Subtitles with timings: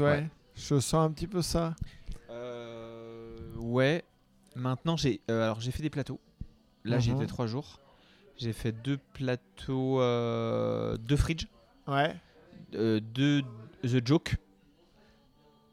[0.00, 0.10] ouais.
[0.10, 0.28] Ouais.
[0.54, 1.74] Je sens un petit peu ça.
[2.30, 4.04] Euh, ouais.
[4.56, 6.20] Maintenant, j'ai euh, alors j'ai fait des plateaux.
[6.84, 7.18] Là, j'ai Mhm.
[7.18, 7.78] été trois jours.
[8.36, 11.46] J'ai fait deux plateaux, euh, deux fridge,
[11.86, 12.16] Ouais.
[12.74, 13.42] euh, deux
[13.82, 14.36] The Joke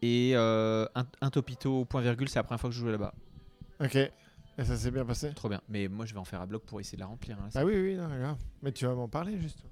[0.02, 0.88] et un,
[1.22, 2.28] un Topito point virgule.
[2.30, 3.14] C'est la première fois que je jouais là-bas.
[3.80, 3.96] Ok.
[3.96, 5.62] Et ça s'est bien passé Trop bien.
[5.70, 7.38] Mais moi, je vais en faire un bloc pour essayer de la remplir.
[7.40, 8.10] hein, Ah oui, oui, non.
[8.64, 9.64] Mais tu vas m'en parler juste.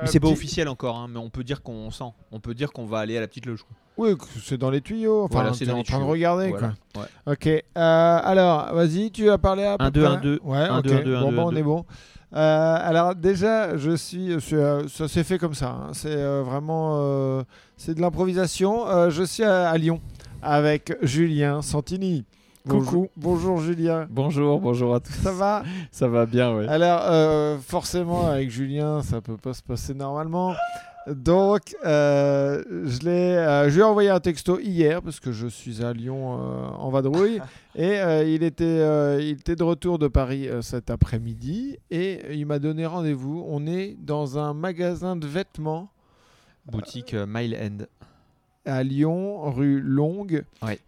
[0.00, 2.04] Mais c'est pas officiel encore, hein, mais on peut dire qu'on sent.
[2.30, 3.64] On peut dire qu'on va aller à la petite loge.
[3.96, 4.10] Oui,
[4.44, 5.24] c'est dans les tuyaux.
[5.24, 6.12] Enfin, Voilà, c'est es dans en les train de tuyaux.
[6.12, 6.50] regarder.
[6.50, 6.68] Voilà.
[6.68, 7.02] Ouais.
[7.24, 7.32] Quoi.
[7.32, 7.46] Ok.
[7.48, 10.40] euh, alors, vas-y, tu as parlé à peu Un, deux, près un, deux.
[10.44, 10.84] Ouais, Un, ok.
[10.84, 11.84] deux, un, deux, un, bon, deux, un, on est bon.
[12.36, 15.70] Euh, alors déjà, je suis, c'est, euh, ça s'est fait comme ça.
[15.70, 15.90] hein.
[15.94, 17.42] C'est euh, vraiment, euh,
[17.76, 18.86] c'est de l'improvisation.
[18.86, 20.00] Euh, je suis à, à Lyon
[20.42, 22.24] avec Julien Santini.
[22.68, 24.06] Coucou, bonjour Julien.
[24.10, 25.12] Bonjour, bonjour à tous.
[25.12, 26.68] Ça va Ça va bien, ouais.
[26.68, 30.54] Alors, euh, forcément, avec Julien, ça peut pas se passer normalement.
[31.06, 35.46] Donc, euh, je, l'ai, euh, je lui ai envoyé un texto hier parce que je
[35.46, 37.40] suis à Lyon euh, en vadrouille
[37.74, 42.20] et euh, il, était, euh, il était de retour de Paris euh, cet après-midi et
[42.36, 43.42] il m'a donné rendez-vous.
[43.48, 45.88] On est dans un magasin de vêtements
[46.70, 47.84] Boutique euh, Mile End.
[48.68, 50.44] À Lyon, rue Longue.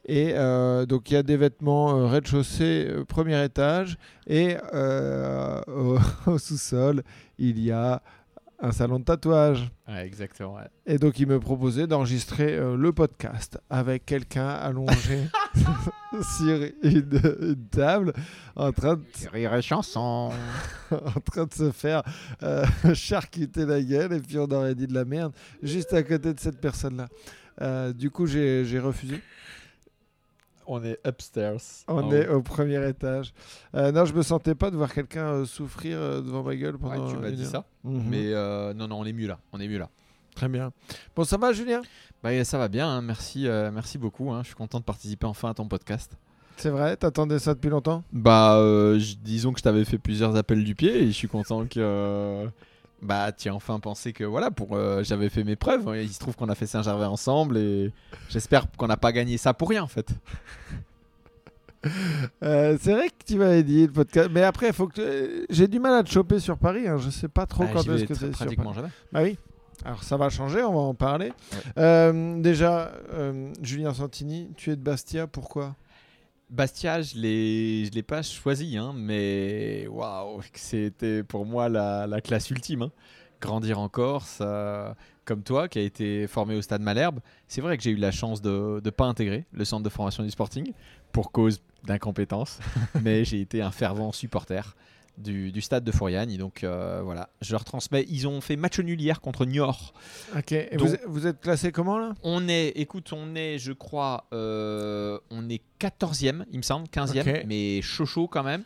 [0.06, 3.96] Et euh, donc il y a des vêtements euh, rez-de-chaussée, euh, premier étage.
[4.26, 4.56] Et
[5.66, 7.02] au, au sous-sol,
[7.38, 8.02] il y a
[8.62, 9.72] un salon de tatouage.
[9.88, 10.56] Ouais, exactement.
[10.56, 10.68] ouais.
[10.86, 15.22] Et donc il me proposait d'enregistrer le podcast avec quelqu'un allongé
[16.36, 18.12] sur une, une table
[18.54, 20.30] en train de Rire et chanson.
[20.90, 22.02] en train de se faire
[22.92, 26.40] charcuter la gueule et puis on aurait dit de la merde juste à côté de
[26.40, 27.08] cette personne-là.
[27.60, 29.20] Euh, du coup, j'ai refusé.
[30.66, 31.56] On est upstairs.
[31.88, 33.32] On est au premier étage.
[33.74, 37.06] Euh, non, je me sentais pas de voir quelqu'un euh, souffrir devant ma gueule pendant
[37.06, 37.50] Ouais, tu m'as dit heure.
[37.50, 37.64] ça.
[37.82, 38.04] Mhm.
[38.08, 39.38] Mais euh, non, non, on est mieux là.
[39.52, 39.88] On est mieux là.
[40.36, 40.70] Très bien.
[41.16, 41.82] Bon, ça va, Julien?
[42.22, 42.88] Bah, ça va bien.
[42.88, 43.02] hein.
[43.02, 44.30] Merci, euh, merci beaucoup.
[44.30, 44.40] hein.
[44.42, 46.12] Je suis content de participer enfin à ton podcast.
[46.56, 46.96] C'est vrai?
[46.96, 48.04] T'attendais ça depuis longtemps?
[48.12, 48.62] Bah,
[49.24, 52.46] disons que je t'avais fait plusieurs appels du pied et je suis content que.
[53.02, 55.88] Euh, bah, tu as enfin pensé que voilà, pour euh, j'avais fait mes preuves.
[55.88, 55.96] hein.
[55.96, 57.92] Il se trouve qu'on a fait Saint-Gervais ensemble et
[58.28, 60.08] j'espère qu'on n'a pas gagné ça pour rien en fait.
[62.42, 64.28] Euh, C'est vrai que tu m'avais dit le podcast.
[64.32, 64.94] Mais après, faut que
[65.40, 66.86] tu- j'ai du mal à te choper sur Paris.
[66.86, 66.98] hein.
[66.98, 68.76] Je sais pas trop Bah, quand est-ce que c'est sur pratiquement Paris.
[68.76, 68.88] jamais.
[69.12, 69.38] Bah oui.
[69.86, 71.28] Alors ça va changer, on va en parler.
[71.52, 71.58] Ouais.
[71.78, 75.74] Euh, déjà, euh, Julien Santini, tu es de Bastia, pourquoi?
[76.50, 82.20] Bastia, je l'ai, je l'ai pas choisi, hein, mais waouh, c'était pour moi la, la
[82.20, 82.82] classe ultime.
[82.82, 82.90] hein.
[83.40, 84.92] Grandir en Corse, euh,
[85.24, 87.20] comme toi, qui a été formé au Stade Malherbe.
[87.48, 90.22] C'est vrai que j'ai eu la chance de ne pas intégrer le centre de formation
[90.22, 90.72] du Sporting
[91.12, 92.58] pour cause d'incompétence,
[93.02, 94.76] mais j'ai été un fervent supporter
[95.20, 96.38] du, du stade de Foriani.
[96.38, 98.04] Donc euh, voilà, je leur transmets.
[98.08, 99.92] Ils ont fait match nul hier contre Niort.
[100.36, 100.52] Ok.
[100.52, 102.14] Et Donc- vous, êtes- vous êtes classé comment là?
[102.22, 107.20] On est, écoute, on est, je crois, euh, on est 14e, il me semble, 15e,
[107.28, 107.44] Ok.
[107.46, 108.64] mais chaud chaud quand même.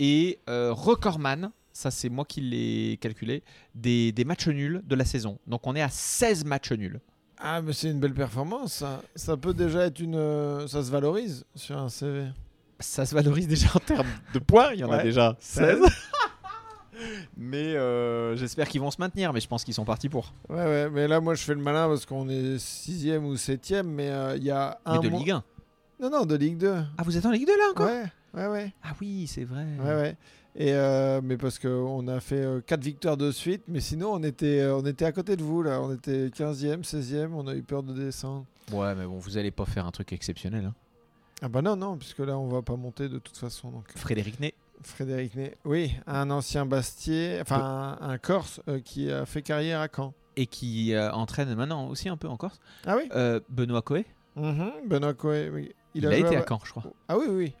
[0.00, 3.42] Et euh, recordman, ça c'est moi qui l'ai calculé,
[3.74, 5.38] des, des matchs nuls de la saison.
[5.46, 7.00] Donc on est à 16 matchs nuls.
[7.40, 8.72] Ah, mais c'est une belle performance.
[8.72, 10.16] Ça, ça peut déjà être une.
[10.16, 12.26] euh, Ça se valorise sur un CV.
[12.80, 15.80] Ça se valorise déjà en termes de points, il y en a déjà 16.
[17.36, 20.32] mais euh, j'espère qu'ils vont se maintenir, mais je pense qu'ils sont partis pour.
[20.48, 20.90] Ouais, ouais.
[20.90, 24.36] Mais là, moi, je fais le malin parce qu'on est sixième ou septième, mais euh,
[24.36, 25.00] il y a un.
[25.00, 25.44] mais de Ligue 1.
[26.00, 26.74] Non, non, de Ligue 2.
[26.96, 27.86] Ah, vous êtes en Ligue 2 là encore?
[27.86, 28.72] Ouais, ouais, ouais.
[28.84, 29.66] Ah oui, c'est vrai.
[29.80, 30.16] Ouais, ouais.
[30.60, 34.60] Et euh, mais parce qu'on a fait 4 victoires de suite, mais sinon on était,
[34.60, 37.62] euh, on était à côté de vous là, on était 15e, 16e, on a eu
[37.62, 38.44] peur de descendre.
[38.72, 40.64] Ouais, mais bon, vous allez pas faire un truc exceptionnel.
[40.64, 40.74] Hein.
[41.42, 43.70] Ah bah non, non, puisque là on va pas monter de toute façon.
[43.70, 44.54] Donc Frédéric Ney.
[44.82, 49.80] Frédéric Ney, oui, un ancien Bastier, enfin un, un Corse euh, qui a fait carrière
[49.80, 50.14] à Caen.
[50.36, 52.60] et qui euh, entraîne maintenant aussi un peu en Corse.
[52.86, 54.06] Ah oui Euh, Benoît Coé,
[54.36, 55.72] Mhm, Benoît Coé, oui.
[55.94, 56.84] il, a, été à Caen, je crois.
[57.08, 57.54] Ah oui, oui,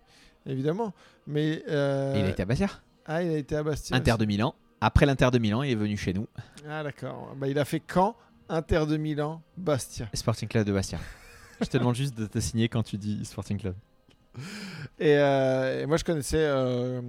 [0.46, 0.92] évidemment.
[1.26, 2.68] Mais euh, il a été à Bastia.
[3.06, 3.96] ah, il a été à Bastia.
[3.96, 4.20] Inter aussi.
[4.20, 4.54] de Milan.
[4.80, 6.28] Après l'Inter de Milan, il est venu chez nous.
[6.68, 7.34] Ah d'accord.
[7.36, 8.14] Bah, il a fait Caen,
[8.48, 10.08] Inter de Milan, Bastia.
[10.14, 10.98] Sporting Club de Bastia.
[11.60, 13.74] je te demande juste de te signer quand tu dis Sporting Club.
[15.00, 16.36] Et, euh, et moi, je connaissais.
[16.40, 17.00] euh,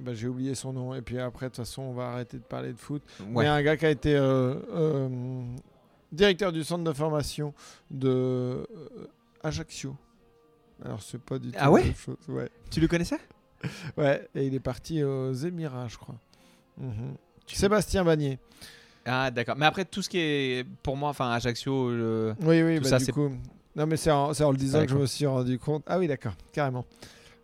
[0.00, 0.94] bah, J'ai oublié son nom.
[0.94, 3.02] Et puis après, de toute façon, on va arrêter de parler de foot.
[3.20, 3.44] Ouais.
[3.44, 5.42] Mais un gars qui a été euh,
[6.12, 7.52] directeur du centre de formation
[7.90, 8.66] de
[9.42, 9.94] Ajaccio.
[10.84, 12.16] Alors, c'est pas du tout Ah la ouais même chose.
[12.28, 12.48] Ouais.
[12.70, 13.18] Tu le connaissais?
[13.96, 14.26] Ouais.
[14.36, 16.14] Et il est parti aux Émirats, je crois.
[16.78, 17.16] Mhm.
[17.44, 18.38] Tu- Sébastien Bagné.
[19.04, 19.56] Ah d'accord.
[19.56, 21.88] Mais après tout ce qui est pour moi, enfin Ajaccio,
[22.42, 23.32] Oui, oui, Tout bah, ça, du c'est- coup.
[23.78, 25.84] Non, mais c'est en, le disant Ah, que je me suis rendu compte.
[25.86, 26.84] Ah oui, d'accord, carrément.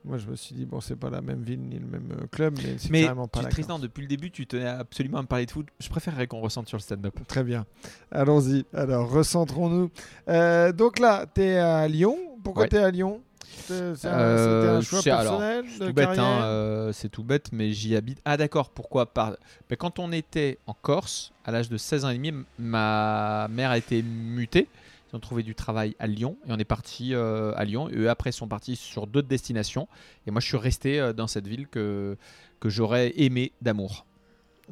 [0.05, 2.27] Moi, je me suis dit, bon, c'est pas la même ville ni le même euh,
[2.31, 5.23] club, mais c'est Mais carrément pas la Tristan, depuis le début, tu tenais absolument à
[5.23, 5.67] me parler de foot.
[5.79, 7.15] Je préférerais qu'on ressente sur le stand-up.
[7.27, 7.65] Très bien.
[8.11, 8.67] Allons-y.
[8.75, 9.91] Alors, recentrons-nous.
[10.29, 12.19] Euh, donc là, tu es à Lyon.
[12.43, 12.69] Pourquoi Ouais.
[12.69, 13.23] tu es à Lyon?
[13.71, 17.73] Un, Euh, c'était un choix personnel C'est de tout bête, hein, euh, tout bête, mais
[17.73, 18.21] j'y habite.
[18.25, 19.37] Ah d'accord, pourquoi par...
[19.71, 23.71] Ben, Quand on était en Corse, à l'âge de 16 ans et demi, ma mère
[23.71, 24.69] a été mutée.
[25.15, 27.89] Ils ont trouvé du travail à Lyon et on est parti euh, à Lyon.
[27.89, 29.87] Et eux, après, sont partis sur d'autres destinations.
[30.27, 32.17] Et moi, je suis resté euh, dans cette ville que,
[32.59, 34.07] que j'aurais aimé d'amour.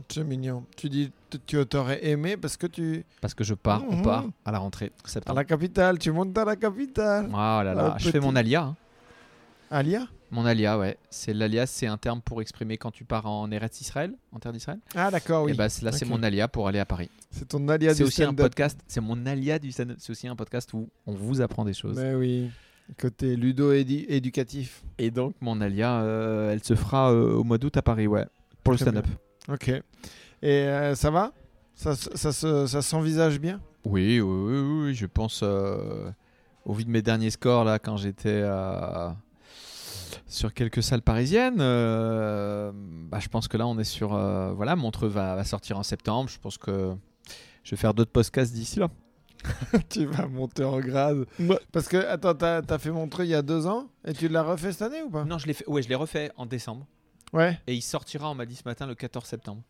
[0.09, 0.65] C'est mignon.
[0.77, 3.05] Tu dis que tu t'aurais aimé parce que tu.
[3.21, 4.03] Parce que je pars, on Mhm.
[4.03, 5.37] part à la rentrée À septembre.
[5.39, 7.27] la capitale, tu montes à la capitale.
[7.31, 8.63] Oh là là, Ah, je fais mon alia.
[8.65, 8.77] hein.
[9.73, 10.99] Alia Mon alia, ouais.
[11.11, 14.53] C'est l'alias, c'est un terme pour exprimer quand tu pars en Eretz Israël, en terre
[14.53, 14.79] d'Israël.
[14.95, 15.53] Ah, d'accord, oui.
[15.53, 17.09] Et bah c'est- là, c'est mon alia pour aller à Paris.
[17.31, 18.45] C'est ton alia du aussi un stand-up.
[18.45, 21.73] podcast, c'est mon alia du stand C'est aussi un podcast où on vous apprend des
[21.73, 21.97] choses.
[21.99, 22.51] Mais oui.
[23.01, 24.83] Côté ludo-éducatif.
[24.99, 28.27] Et donc, mon alia, euh, elle se fera euh, au mois d'août à Paris, ouais.
[28.65, 29.07] Pour le stand-up.
[29.49, 29.69] Ok.
[29.69, 29.83] Et
[30.43, 31.33] euh, ça va?
[31.75, 33.61] Ça, ça, se- ça s'envisage bien?
[33.85, 39.09] Oui, oui, oui, je pense, au vu de mes derniers scores, là, quand j'étais euh,
[40.33, 44.15] sur quelques salles parisiennes, euh, bah, je pense que là, on est sur.
[44.15, 46.29] euh, voilà, Montreux va, va sortir en septembre.
[46.31, 46.95] Je pense que
[47.65, 48.89] je vais faire d'autres podcasts d'ici là.
[49.91, 51.27] Tu vas monter en grade.
[51.73, 54.43] Parce que, attends, t'as as fait Montreux il y a deux ans et tu l'as
[54.43, 55.25] refait cette année ou pas?
[55.25, 55.67] Non, je l'ai fait.
[55.69, 56.87] Ouais, je l'ai refait en décembre.
[57.33, 57.59] Ouais.
[57.67, 59.63] Et il sortira, on m'a dit ce matin, le 14 septembre.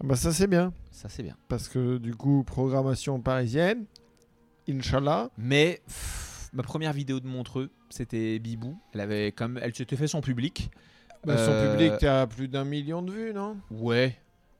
[0.00, 0.72] Ah Bah ça c'est bien.
[0.90, 1.36] Ça, c'est bien.
[1.48, 3.84] Parce que du coup, programmation parisienne,
[4.68, 5.30] Inch'Allah.
[5.38, 8.78] Mais pff, ma première vidéo de Montreux, c'était Bibou.
[8.94, 10.70] Elle avait comme elle s'était fait son public.
[11.24, 13.56] Bah, Son Euh, public, t'as plus d'un million de vues, non?
[13.70, 14.16] Ouais,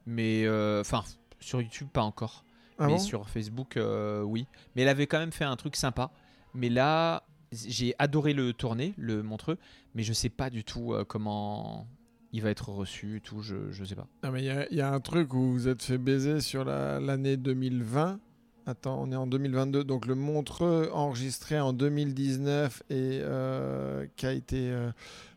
[0.07, 1.05] mais euh, enfin
[1.41, 2.45] sur YouTube pas encore.
[2.81, 2.99] Ah mais bon?
[2.99, 4.47] sur Facebook, euh, oui.
[4.75, 6.11] Mais elle avait quand même fait un truc sympa.
[6.55, 9.57] Mais là, j'ai adoré le tourner, le Montreux,
[9.95, 11.87] mais je sais pas du tout euh, comment
[12.33, 13.41] il va être reçu tout.
[13.41, 14.07] Je, je sais pas.
[14.33, 16.65] Mais il y a- il y, a un truc où vous êtes fait baiser sur
[16.65, 18.21] la- l'année 2020.
[18.69, 19.83] Attends, on est en 2022.
[19.83, 24.57] Donc le Montreux enregistré en 2019 et euh, qui a été.
[24.71, 24.91] euh,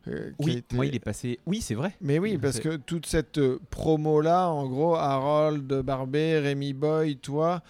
[0.08, 1.38] euh, a Oui, été- moi il est passé.
[1.46, 1.96] Oui, c'est vrai.
[2.02, 7.62] Mais oui, parce que toute cette euh, promo-là, en gros, Harold Barbet, Rémi Boy, toi,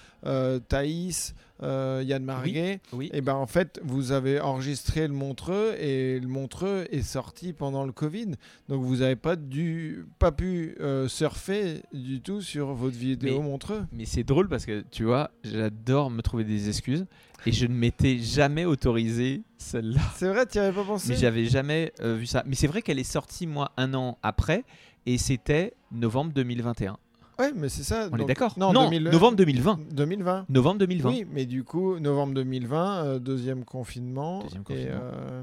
[0.69, 3.11] Thaïs, euh, Yann Marguet, Oui.
[3.13, 7.85] et ben en fait, vous avez enregistré le Montreux et le Montreux est sorti pendant
[7.87, 8.33] le Covid.
[8.69, 13.45] Donc vous n'avez pas, dû, pas pu euh, surfer du tout sur votre vidéo Mais-
[13.49, 13.83] Montreux.
[13.93, 17.07] Mais c'est drôle parce que tu vois, j'adore me trouver des excuses
[17.47, 20.01] et je ne m'étais jamais autorisé celle-là.
[20.17, 22.43] C'est vrai, tu n'y avais pas pensé Mais j'avais jamais euh, vu ça.
[22.47, 24.65] Mais c'est vrai qu'elle est sortie moi un an après
[25.07, 26.97] et c'était novembre 2021.
[27.39, 28.09] Ouais, mais c'est ça.
[28.13, 29.79] On est d'accord Non, 2000 novembre 2020.
[29.91, 30.47] 2020.
[30.49, 31.09] Novembre 2020.
[31.11, 34.43] Oui, mais du coup, novembre 2020, euh, deuxième confinement.
[34.43, 35.01] Deuxième et, confinement.
[35.03, 35.43] euh,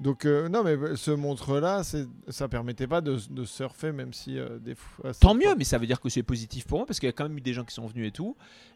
[0.00, 1.82] donc, euh, non, mais ce montre-là,
[2.28, 5.12] ça permettait pas de, de surfer, même si des fois.
[5.20, 7.06] Tant c'est mieux, pas- mais ça veut dire que c'est positif pour moi parce qu'il
[7.06, 8.34] y a quand même eu des gens qui sont venus et tout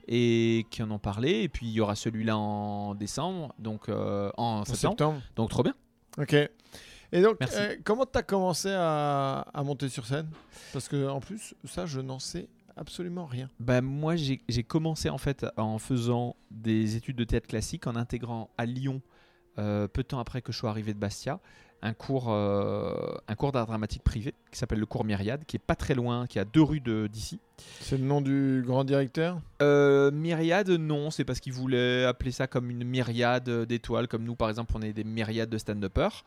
[0.09, 1.43] et qui en ont parlé.
[1.43, 4.93] Et puis il y aura celui-là en décembre, donc en En septembre.
[4.97, 5.21] septembre.
[5.37, 5.75] Donc trop bien.
[6.19, 6.35] Ok.
[7.15, 10.27] Et donc, euh, comment tu as commencé à, à monter sur scène?
[10.73, 13.49] Parce que en plus, ça, je n'en sais absolument rien.
[13.61, 18.51] Bah, moi, j'ai commencé en fait en faisant des études de théâtre classique, en intégrant
[18.59, 19.01] à Lyon,
[19.59, 21.39] euh, peu de temps après que je sois arrivé de Bastia,
[21.83, 25.61] un cours, euh, un cours d'art dramatique privé qui s'appelle le cours Myriade, qui est
[25.65, 27.39] pas très loin, qui est à deux rues de- d'ici.
[27.81, 29.39] C'est le nom du grand directeur?
[29.63, 34.35] Euh, myriade, non, c'est parce qu'ils voulaient appeler ça comme une myriade d'étoiles, comme nous
[34.35, 36.25] par exemple, on est des myriades de stand-uppers.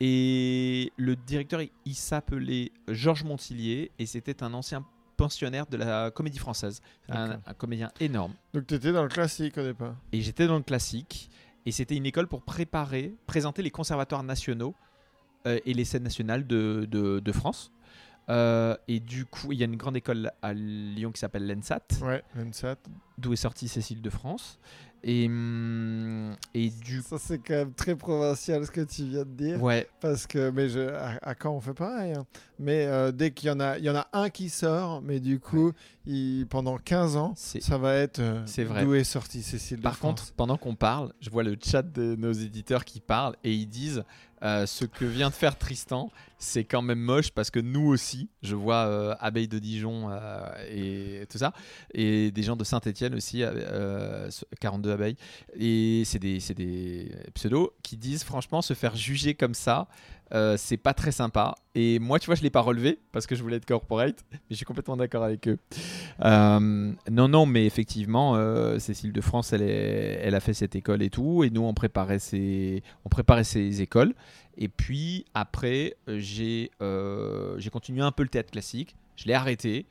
[0.00, 4.84] Et le directeur, il- s'appelait Georges Montillier et c'était un ancien
[5.16, 8.34] pensionnaire de la comédie française, un, comédien énorme.
[8.52, 9.96] Donc, tu étais dans le classique au départ.
[10.12, 11.30] Et j'étais dans le classique.
[11.64, 14.74] Et c'était une école pour préparer, présenter les conservatoires nationaux
[15.46, 17.72] euh, et les scènes nationales de, de- de France.
[18.28, 21.80] Euh, et du coup, il y a une grande école à Lyon qui s'appelle l'ENSAT,
[22.02, 22.76] Ouais, l'ENSAT.
[23.18, 24.58] d'où est sortie Cécile de France.
[25.04, 29.30] Et, hum, et du Ça, c'est quand même très provincial ce que tu viens de
[29.30, 29.62] dire.
[29.62, 32.12] Ouais, Parce que, mais je, à, à Caen, on fait pareil.
[32.14, 32.26] hein.
[32.58, 35.20] Mais euh, dès qu'il y en a, il y en a un qui sort, mais
[35.20, 35.72] du coup,
[36.06, 38.82] il, pendant 15 ans, ça va être euh, c'est vrai.
[38.84, 42.32] d'où est sorti Cécile Par contre, pendant qu'on parle, je vois le chat de nos
[42.32, 44.02] éditeurs qui parlent et ils disent
[44.42, 48.28] euh, ce que vient de faire Tristan, c'est quand même moche parce que nous aussi,
[48.42, 51.52] je vois euh, Abeille de Dijon euh, et tout ça,
[51.94, 54.28] et des gens de Saint-Etienne aussi, euh,
[54.60, 55.16] 42 42 abeilles.
[55.58, 59.88] Et c'est des, des pseudos qui disent franchement se faire juger comme ça,
[60.34, 61.54] euh, c'est pas très sympa.
[61.74, 64.38] Et moi, tu vois, je l'ai pas relevé parce que je voulais être corporate, mais
[64.50, 65.58] je suis complètement d'accord avec eux.
[66.24, 71.02] Euh, non, non, mais effectivement, euh, Cécile de France, elle, elle a fait cette école
[71.02, 73.44] et tout, et nous, on préparait ces, on préparait
[73.80, 74.14] écoles.
[74.58, 76.70] Et puis après, j'ai
[77.58, 78.96] j'ai continué un peu le théâtre classique.
[79.14, 79.86] Je l'ai arrêté.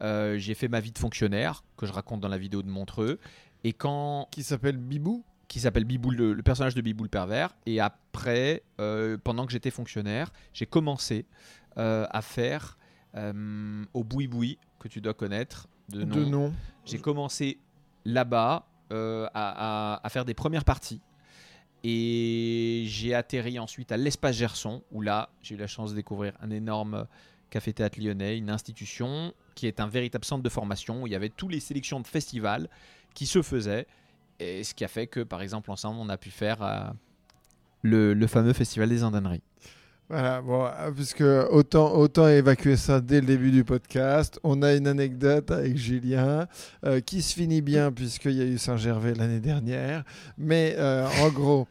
[0.00, 3.18] J'ai fait ma vie de fonctionnaire que je raconte dans la vidéo de Montreux.
[3.64, 5.24] Et quand Qui s'appelle Bibou?
[5.48, 7.54] Qui s'appelle Bibou, le, le personnage de Bibou le pervers.
[7.66, 11.26] Et après, euh, pendant que j'étais fonctionnaire, j'ai commencé
[11.78, 12.78] euh, à faire
[13.16, 16.14] euh, au Boui Boui, que tu dois connaître de nom.
[16.84, 17.58] J'ai commencé
[18.04, 21.00] là-bas à, à- à faire des premières parties.
[21.82, 26.32] Et j'ai atterri ensuite à l'Espace Gerson, où là, j'ai eu la chance de découvrir
[26.40, 27.06] un énorme
[27.50, 31.28] café-théâtre lyonnais, une institution qui est un véritable centre de formation, où il y avait
[31.28, 32.68] toutes les sélections de festivals
[33.12, 33.86] qui se faisaient.
[34.40, 36.80] Et ce qui a fait que, par exemple, ensemble, on a pu faire euh,
[37.82, 39.42] le, fameux Festival des Indonneries.
[40.08, 44.38] Voilà, bon, euh, puisque autant, autant évacuer ça dès le début du podcast.
[44.42, 46.46] On a une anecdote avec Julien
[46.84, 50.04] euh, qui se finit bien puisqu'il y a eu Saint-Gervais l'année dernière.
[50.36, 51.66] Mais en gros,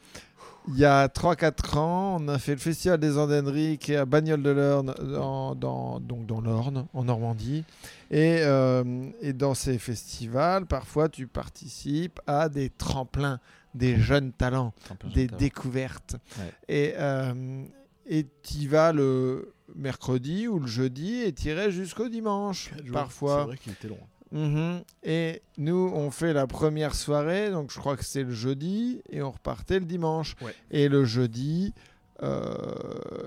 [0.69, 4.05] il y a 3-4 ans, on a fait le Festival des Andonneries qui est à
[4.05, 7.63] Bagnoles de l'Orne, dans, dans, donc dans l'Orne, en Normandie.
[8.11, 13.39] Et, euh, et dans ces festivals, parfois, tu participes à des tremplins,
[13.73, 14.73] des jeunes talents
[15.13, 16.15] des découvertes.
[16.37, 16.53] Ouais.
[16.69, 17.63] Et euh,
[18.05, 23.45] et tu vas le mercredi ou le jeudi et irais jusqu'au dimanche C'est parfois.
[23.45, 23.97] vrai qu'il était long.
[24.33, 24.83] Mhm.
[25.03, 29.21] Et nous, on fait la première soirée, donc je crois que c'est le jeudi, et
[29.21, 30.35] on repartait le dimanche.
[30.41, 30.53] Ouais.
[30.71, 31.73] Et le jeudi,
[32.21, 32.53] euh,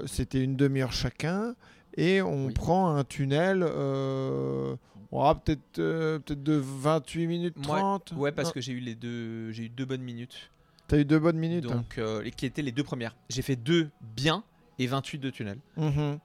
[0.06, 1.54] c'était une demi-heure chacun,
[1.96, 2.52] et on Oui.
[2.52, 4.74] prend un tunnel, euh,
[5.12, 8.12] on aura peut-être euh, peut-être de 28 minutes Ouais, 30.
[8.16, 10.50] Ouais, parce que j'ai eu les deux, j'ai eu deux bonnes minutes.
[10.88, 11.66] Tu as eu deux bonnes minutes.
[11.70, 11.76] hein.
[11.76, 13.16] Donc, euh, qui étaient les deux premières.
[13.28, 14.44] J'ai fait deux bien
[14.78, 15.58] et 28 de tunnel.
[15.76, 16.18] Mhm.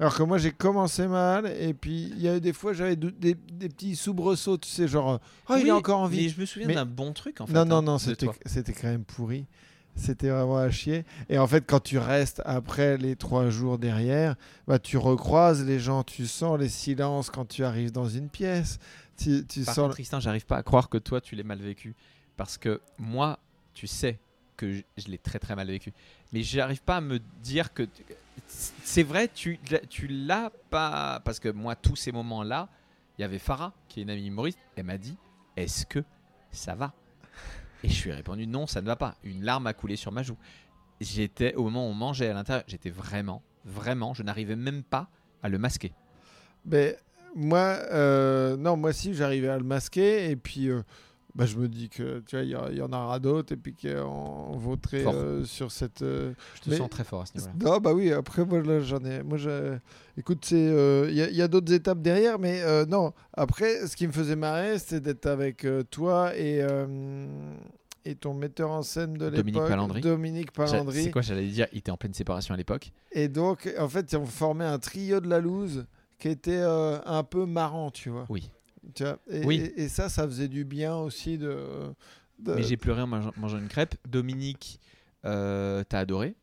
[0.00, 2.96] Alors que moi j'ai commencé mal et puis il y a eu des fois j'avais
[2.96, 6.22] de- des, des petits soubresauts, tu sais, genre oh il Oui, a encore envie.
[6.24, 7.52] Mais je me souviens Mais- d'un bon truc en fait.
[7.52, 8.26] non non hein, non c'était
[8.72, 9.44] quand même pourri.
[9.96, 11.04] C'était vraiment à chier.
[11.28, 15.78] Et en fait quand tu restes après les trois jours derrière, bah tu recroises les
[15.78, 18.78] gens, tu sens les silences quand tu arrives dans une pièce.
[19.18, 19.82] Tu, tu Par sens.
[19.82, 21.94] contre, Tristan, j'arrive pas à croire que toi tu l'aies mal vécu.
[22.38, 23.38] Parce que moi,
[23.74, 24.18] tu sais
[24.56, 25.92] que je, je l'ai très très mal vécu.
[26.32, 27.86] Mais j'arrive pas à me dire que.
[28.46, 29.58] C'est vrai, tu,
[29.88, 31.20] tu l'as pas.
[31.24, 32.68] Parce que moi, tous ces moments-là,
[33.18, 35.16] il y avait Farah, qui est une amie humoriste, elle m'a dit
[35.56, 36.02] Est-ce que
[36.50, 36.92] ça va?
[37.82, 39.16] Et je lui ai répondu Non, ça ne va pas.
[39.22, 40.36] Une larme a coulé sur ma joue.
[41.00, 45.08] J'étais, au moment où on mangeait à l'intérieur, j'étais vraiment, vraiment, je n'arrivais même pas
[45.42, 45.92] à le masquer.
[46.66, 46.98] Mais
[47.34, 50.82] moi, euh, non, moi si j'arrivais à le masquer et puis euh,
[51.34, 54.56] bah, je me dis que tu vois, il y, en aura d'autres et puis qu'on
[54.56, 56.02] voterait euh, sur cette.
[56.02, 57.54] euh, Je te Mais- sens très fort à ce niveau-là.
[57.70, 59.22] Non, bah oui, après moi là j'en ai.
[59.22, 59.76] Moi, je-
[60.18, 63.12] écoute, euh, Il y a, d'autres étapes derrière, mais non.
[63.32, 66.64] Après, ce qui me faisait marrer, c'était d'être avec toi et.
[68.06, 70.00] et ton metteur en scène de Dominique l'époque, Palandry.
[70.00, 71.04] Dominique Palandry.
[71.04, 72.92] C'est quoi, j'allais dire, il était en pleine séparation à l'époque.
[73.12, 75.84] Et donc, en fait, on formait un trio de la loose
[76.18, 78.24] qui était euh, un peu marrant, tu vois.
[78.28, 78.50] Oui.
[78.94, 79.72] Tu vois, et, Oui.
[79.76, 81.56] et- et ça, ça faisait du bien aussi de.
[82.38, 83.94] de- Mais j'ai pleuré en mangeant, une crêpe.
[84.08, 84.80] Dominique,
[85.24, 86.34] euh, t'as adoré.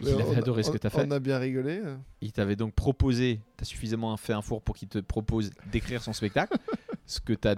[0.00, 1.04] Il avait on- adoré ce on- que t'as fait.
[1.06, 1.82] On a bien rigolé.
[1.84, 2.00] hein.
[2.20, 6.12] Il t'avait donc proposé, t'as suffisamment fait un four pour qu'il te propose d'écrire son
[6.12, 6.56] spectacle.
[7.06, 7.56] ce que t'as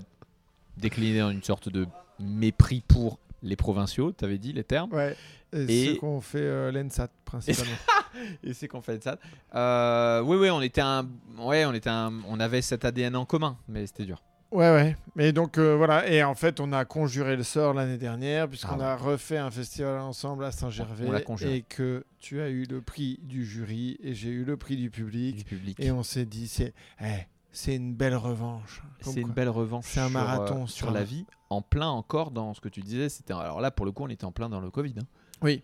[0.77, 1.87] décliné en une sorte de
[2.19, 4.93] mépris pour les provinciaux, t'avais dit les termes.
[4.93, 5.17] Ouais.
[5.53, 7.77] Et, Et- ce qu'on fait euh, l'ENSAT, principalement.
[8.43, 9.19] Et c'est qu'on fait ça.
[9.55, 11.07] Euh, oui, oui, on était un,
[11.39, 14.23] ouais, on était un, on avait cet ADN en commun, mais c'était dur.
[14.51, 14.97] ouais, ouais.
[15.17, 16.09] Mais donc, euh, voilà.
[16.09, 19.51] Et en fait, on a conjuré le sort l'année dernière, puisqu'on Ah a refait un
[19.51, 21.07] festival ensemble à Saint-Gervais.
[21.09, 21.57] On l'a conjuré.
[21.57, 24.91] Et que tu as eu le prix du jury et j'ai eu le prix du
[24.91, 25.37] public.
[25.37, 25.79] Du public.
[25.81, 28.83] Et on s'est dit, c'est eh, c'est une belle revanche.
[29.01, 31.89] C'est une belle revanche C'est un sur, euh, marathon, sur, sur la vie, en plein
[31.89, 33.09] encore dans ce que tu disais.
[33.09, 34.95] C'était alors là pour le coup on était en plein dans le Covid.
[35.01, 35.07] hein.
[35.43, 35.63] Oui.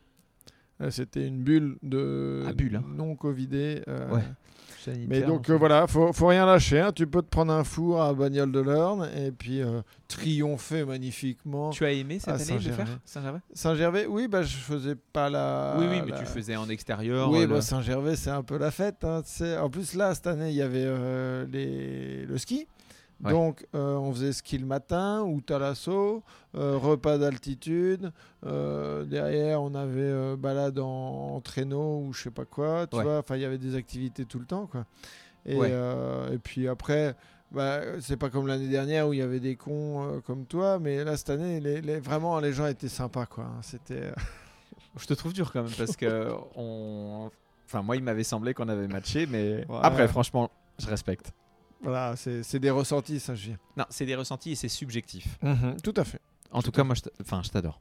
[0.82, 2.84] Euh, C'était une bulle de Ah, bulle, hein.
[2.96, 3.82] non covidé.
[3.88, 4.22] euh, Ouais.
[5.08, 6.78] Mais donc euh, voilà, faut, faut rien lâcher.
[6.78, 6.92] hein.
[6.92, 11.70] Tu peux te prendre un four à Bagnole de l'Orne et puis euh, triompher magnifiquement.
[11.70, 12.84] Tu as aimé cette année de Saint-Gervais.
[12.84, 15.74] faire Saint-Gervais Saint-Gervais, oui, bah je faisais pas la.
[15.78, 17.30] Oui, oui, mais la- tu faisais en extérieur.
[17.32, 19.02] Oui, euh, bah, Saint-Gervais, c'est un peu la fête.
[19.02, 19.22] hein.
[19.60, 22.24] En plus, là, cette année, il y avait euh, les...
[22.24, 22.68] le ski.
[23.24, 23.30] Ouais.
[23.32, 26.22] Donc, euh, on faisait ski le matin ou talasso,
[26.54, 28.12] euh, repas d'altitude.
[28.44, 32.86] euh, derrière, on avait balade en, en traîneau ou je sais pas quoi.
[32.86, 33.02] Tu Ouais.
[33.02, 34.84] vois, enfin, il y avait des activités tout le temps, quoi.
[35.46, 35.72] Et, Ouais.
[36.32, 37.14] et puis après,
[37.52, 41.02] bah, c'est pas comme l'année dernière où il y avait des cons comme toi, mais
[41.04, 43.44] là cette année, les, les- vraiment les gens étaient sympas quoi.
[43.44, 43.58] hein.
[43.62, 44.12] C'était.
[44.98, 47.30] Je te trouve dur quand même parce que on...
[47.66, 51.32] enfin moi il m'avait semblé qu'on avait matché, mais après franchement je respecte.
[51.86, 53.58] Voilà, c'est des ressentis, ça, je viens.
[53.76, 55.38] Non, c'est des ressentis et c'est subjectif.
[55.82, 56.20] Tout à fait.
[56.50, 57.80] En tout cas, moi, je enfin, je t'adore.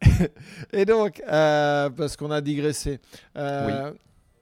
[0.72, 3.00] Et donc, euh, parce qu'on a digressé.
[3.36, 3.92] euh,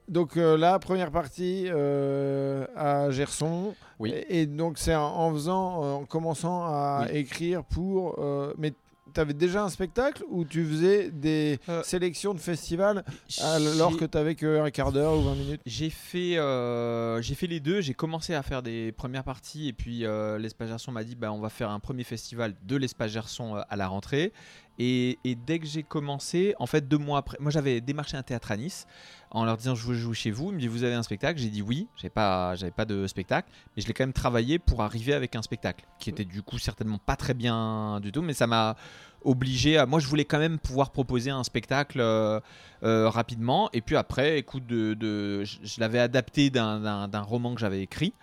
[0.07, 3.75] Donc euh, là, première partie euh, à Gerson.
[3.99, 4.11] Oui.
[4.11, 7.17] Et, et donc c'est en, en faisant, en commençant à Oui.
[7.17, 8.19] écrire pour.
[8.57, 8.73] mais
[9.17, 13.03] tu avais déjà un spectacle ou tu faisais des Euh, sélections de festivals
[13.41, 15.61] alors que tu avais que un quart d'heure ou 20 minutes?
[15.65, 17.81] J'ai fait, euh, j'ai fait les deux.
[17.81, 21.31] J'ai commencé à faire des premières parties et puis euh, l'Espace Gerson m'a dit bah,
[21.31, 24.33] on va faire un premier festival de l'Espace Gerson euh, à la rentrée.
[24.79, 28.51] Et, dès que j'ai commencé, en fait, deux mois après, moi j'avais démarché un théâtre
[28.51, 28.85] à Nice
[29.31, 30.49] en leur disant je veux jouer chez vous.
[30.51, 31.39] Ils me dit vous avez un spectacle?
[31.39, 31.87] J'ai dit oui.
[31.95, 35.35] J'avais pas, j'avais pas de spectacle, mais je l'ai quand même travaillé pour arriver avec
[35.35, 38.75] un spectacle qui était du coup certainement pas très bien du tout, mais ça m'a
[39.23, 39.85] obligé à.
[39.85, 42.39] Moi, je voulais quand même pouvoir proposer un spectacle euh,
[42.83, 43.69] euh, rapidement.
[43.73, 48.13] Et puis après, écoute, je, l'avais adapté d'un roman que j'avais écrit.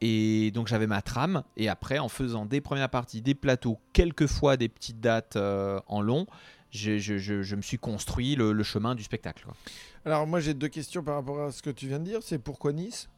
[0.00, 1.42] Et donc j'avais ma trame.
[1.56, 6.00] Et après, en faisant des premières parties, des plateaux, quelquefois des petites dates euh, en
[6.02, 6.26] long,
[6.70, 9.44] je, je- je- je me suis construit le, le chemin du spectacle.
[9.44, 9.54] quoi.
[10.04, 12.18] Alors moi j'ai deux questions par rapport à ce que tu viens de dire.
[12.22, 13.08] C'est pourquoi Nice?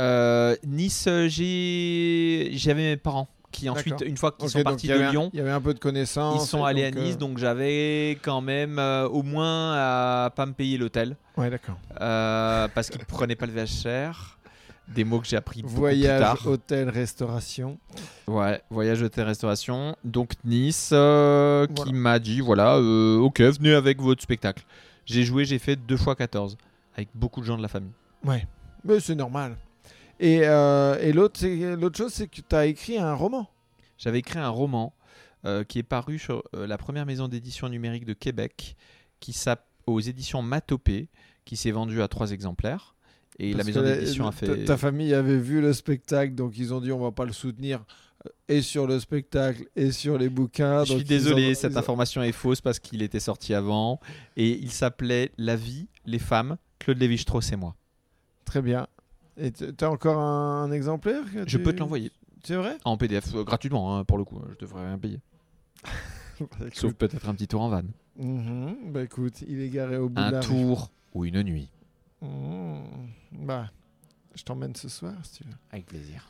[0.00, 5.10] Euh, nice, j'avais mes parents qui ensuite, une fois qu'ils Ok, sont partis de un-
[5.10, 6.44] Lyon, Il y avait un peu de connaissances.
[6.44, 7.14] ils sont allés à Nice.
[7.14, 11.16] euh, Donc j'avais quand même euh, au moins à pas me payer l'hôtel.
[11.36, 11.78] Ouais, d'accord.
[12.00, 14.37] Euh, parce qu'ils prenaient pas le VHR.
[14.94, 16.46] Des mots que j'ai appris beaucoup plus Voyage, tard.
[16.46, 17.78] hôtel, restauration.
[18.26, 19.94] Ouais, voyage hôtel restauration.
[20.02, 24.64] Donc Nice euh, qui m'a dit voilà, euh, ok, venez avec votre spectacle.
[25.04, 26.56] J'ai joué, j'ai fait deux fois 14
[26.94, 27.92] avec beaucoup de gens de la famille.
[28.24, 28.46] Ouais,
[28.84, 29.56] mais c'est normal.
[30.20, 31.38] Et, euh, et l'autre,
[31.96, 33.48] chose, c'est que tu as écrit un roman.
[33.98, 34.94] J'avais écrit un roman
[35.68, 38.76] qui est paru sur la première maison d'édition numérique de Québec,
[39.20, 39.32] qui
[39.86, 41.08] aux éditions Matopé,
[41.44, 42.94] qui s'est vendu à trois exemplaires.
[43.38, 44.64] Et la maison d'édition a ta- fait.
[44.64, 47.84] Ta famille avait vu le spectacle, donc ils ont dit on va pas le soutenir
[48.26, 50.84] euh, et sur le spectacle et sur les bouquins.
[50.84, 54.00] Je suis désolé, ont- cette ont- information est fausse parce qu'il était sorti avant.
[54.36, 57.76] Et il s'appelait La vie, les femmes, Claude Lévi-Strauss et moi.
[58.44, 58.86] Très bien.
[59.36, 62.10] Et tu as encore un, un exemplaire Je tu- peux te l'envoyer
[62.42, 62.76] C'est vrai?
[62.84, 64.40] En PDF, euh, gratuitement hein, pour le coup.
[64.50, 65.20] Je devrais rien payer.
[66.74, 67.82] Sauf peut-être un petit tour en van.
[68.16, 68.92] Mhm.
[68.92, 70.46] Bah écoute, il est garé au bout de Un rue.
[70.46, 71.68] tour ou une nuit.
[73.48, 73.70] Bah,
[74.34, 75.54] je t'emmène ce soir si tu veux.
[75.72, 76.28] Avec plaisir.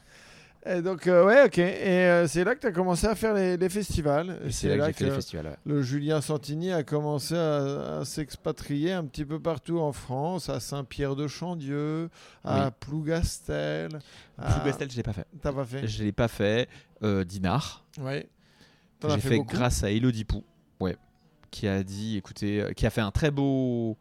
[0.66, 1.58] Et donc, euh, ouais, ok.
[1.58, 4.38] Et euh, c'est là que tu as commencé à faire les, les festivals.
[4.44, 5.46] Et c'est là que j'ai fait les festivals.
[5.46, 5.56] ouais.
[5.64, 10.60] le Julien Santini a commencé à, à s'expatrier un petit peu partout en France, à
[10.60, 12.10] Saint-Pierre-de-Chandieu,
[12.44, 12.70] à Oui.
[12.80, 13.98] Plougastel.
[14.36, 15.26] à- Plougastel, je l'ai pas fait.
[15.40, 16.68] T'as pas fait Je l'ai pas fait.
[17.02, 18.28] Euh, Dinard, Ouais.
[19.00, 20.44] que j'ai fait, grâce à Elodie Pou,
[20.80, 20.96] ouais,
[21.50, 23.96] qui a dit, écoutez, qui a fait un très beau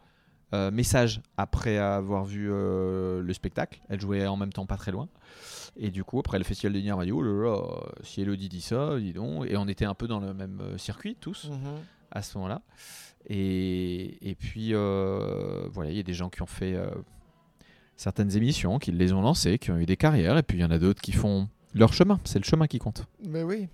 [0.53, 3.81] euh, message après avoir vu euh, le spectacle.
[3.89, 5.09] Elle jouait en même temps pas très loin.
[5.75, 7.61] Et du coup, après le festival de dit, oh là là,
[8.01, 9.45] si Elodie dit ça, dis donc.
[9.47, 11.49] Et on était un peu dans le même euh, circuit tous.
[11.49, 11.75] Mhm.
[12.11, 12.61] à ce moment-là.
[13.29, 16.77] Et, et puis, euh, voilà, il y a des gens qui ont fait
[17.97, 20.63] certaines émissions, qui les ont lancées, qui ont eu des carrières, et puis il y
[20.63, 22.19] en a d'autres qui font leur chemin.
[22.23, 23.05] C'est le chemin qui compte.
[23.27, 23.67] Mais oui,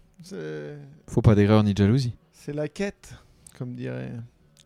[1.07, 2.15] Faut pas d'erreur ni de jalousie.
[2.31, 3.15] c'est la quête,
[3.57, 4.11] comme dirait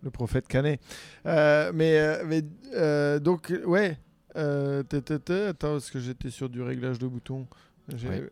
[0.04, 0.80] le prophète Canet.
[1.26, 3.98] Euh, mais euh, mais euh, donc, ouais.
[4.36, 7.48] Euh, attends, parce que j'étais sur du réglage de boutons.
[7.92, 8.30] Ouais.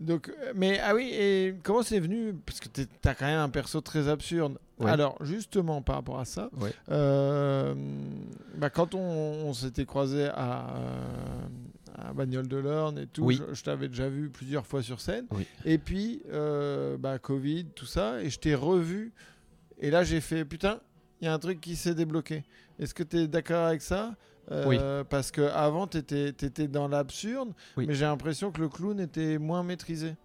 [0.00, 2.34] Donc, euh, mais ah oui, et comment c'est venu?
[2.44, 4.58] Parce que t'es- t'as quand même un perso très absurde.
[4.80, 4.90] Ouais.
[4.90, 6.72] Alors, justement, par rapport à ça, Ouais.
[6.90, 7.74] euh,
[8.56, 10.74] bah, quand on, on s'était croisé à,
[11.96, 13.40] à Bagnole de l'Orne et tout, Oui.
[13.48, 15.26] je, je t'avais déjà vu plusieurs fois sur scène.
[15.30, 15.46] Oui.
[15.64, 19.12] Et puis, euh, bah, Covid, tout ça, et je t'ai revu.
[19.78, 20.80] Et là, j'ai fait, putain,
[21.24, 22.44] il y a un truc qui s'est débloqué.
[22.78, 24.14] Est-ce que tu es d'accord avec ça?
[24.52, 27.86] Euh, Parce qu'avant, tu étais, dans l'absurde, Oui.
[27.88, 30.16] mais j'ai l'impression que le clown était moins maîtrisé.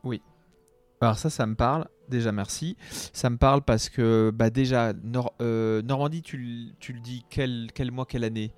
[1.00, 1.88] Alors ça, ça me parle.
[2.10, 2.76] Déjà, merci.
[3.14, 7.70] Ça me parle parce que, bah déjà, Nor- euh, Normandie, tu, tu le dis quel,
[7.74, 8.52] quel mois, quelle année?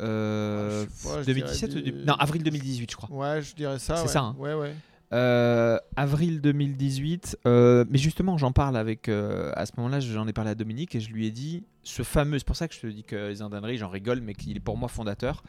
[0.00, 2.96] Euh, Ah, je sais pas, je 2017 dirais ou du- du- Non, avril 2018, je
[2.96, 3.10] crois.
[3.14, 3.96] Ouais, je dirais ça.
[3.96, 4.08] C'est ouais.
[4.08, 4.36] ça, hein.
[4.38, 4.74] Ouais, ouais.
[5.12, 7.38] Euh, avril 2018.
[7.46, 9.08] euh, mais justement, j'en parle avec.
[9.08, 12.02] euh, à ce moment-là, j'en ai parlé à Dominique et je lui ai dit ce
[12.02, 12.38] fameux.
[12.38, 14.60] C'est pour ça que je te dis que les Indinneries, j'en rigole, mais qu'il est
[14.60, 15.42] pour moi fondateur.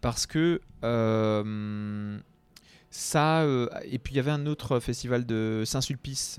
[0.00, 0.60] Parce que.
[2.90, 3.44] ça.
[3.84, 6.38] et puis il y avait un autre festival de Saint-Sulpice.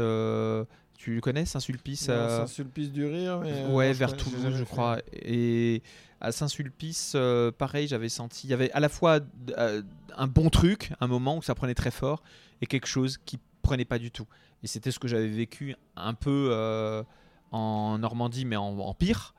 [1.03, 3.39] Tu le connais, Saint-Sulpice Non, euh, Saint-Sulpice du Rire.
[3.41, 4.99] Mais euh, Ouais, je vers Toulouse, je crois.
[5.13, 5.81] Et
[6.19, 8.45] à Saint-Sulpice, euh, pareil, j'avais senti.
[8.45, 9.19] Il y avait à la fois
[9.57, 9.81] euh,
[10.15, 12.21] un bon truc, un moment où ça prenait très fort,
[12.61, 14.27] et quelque chose qui prenait pas du tout.
[14.61, 17.03] Et c'était ce que j'avais vécu un peu
[17.51, 19.33] en Normandie, mais en, en pire.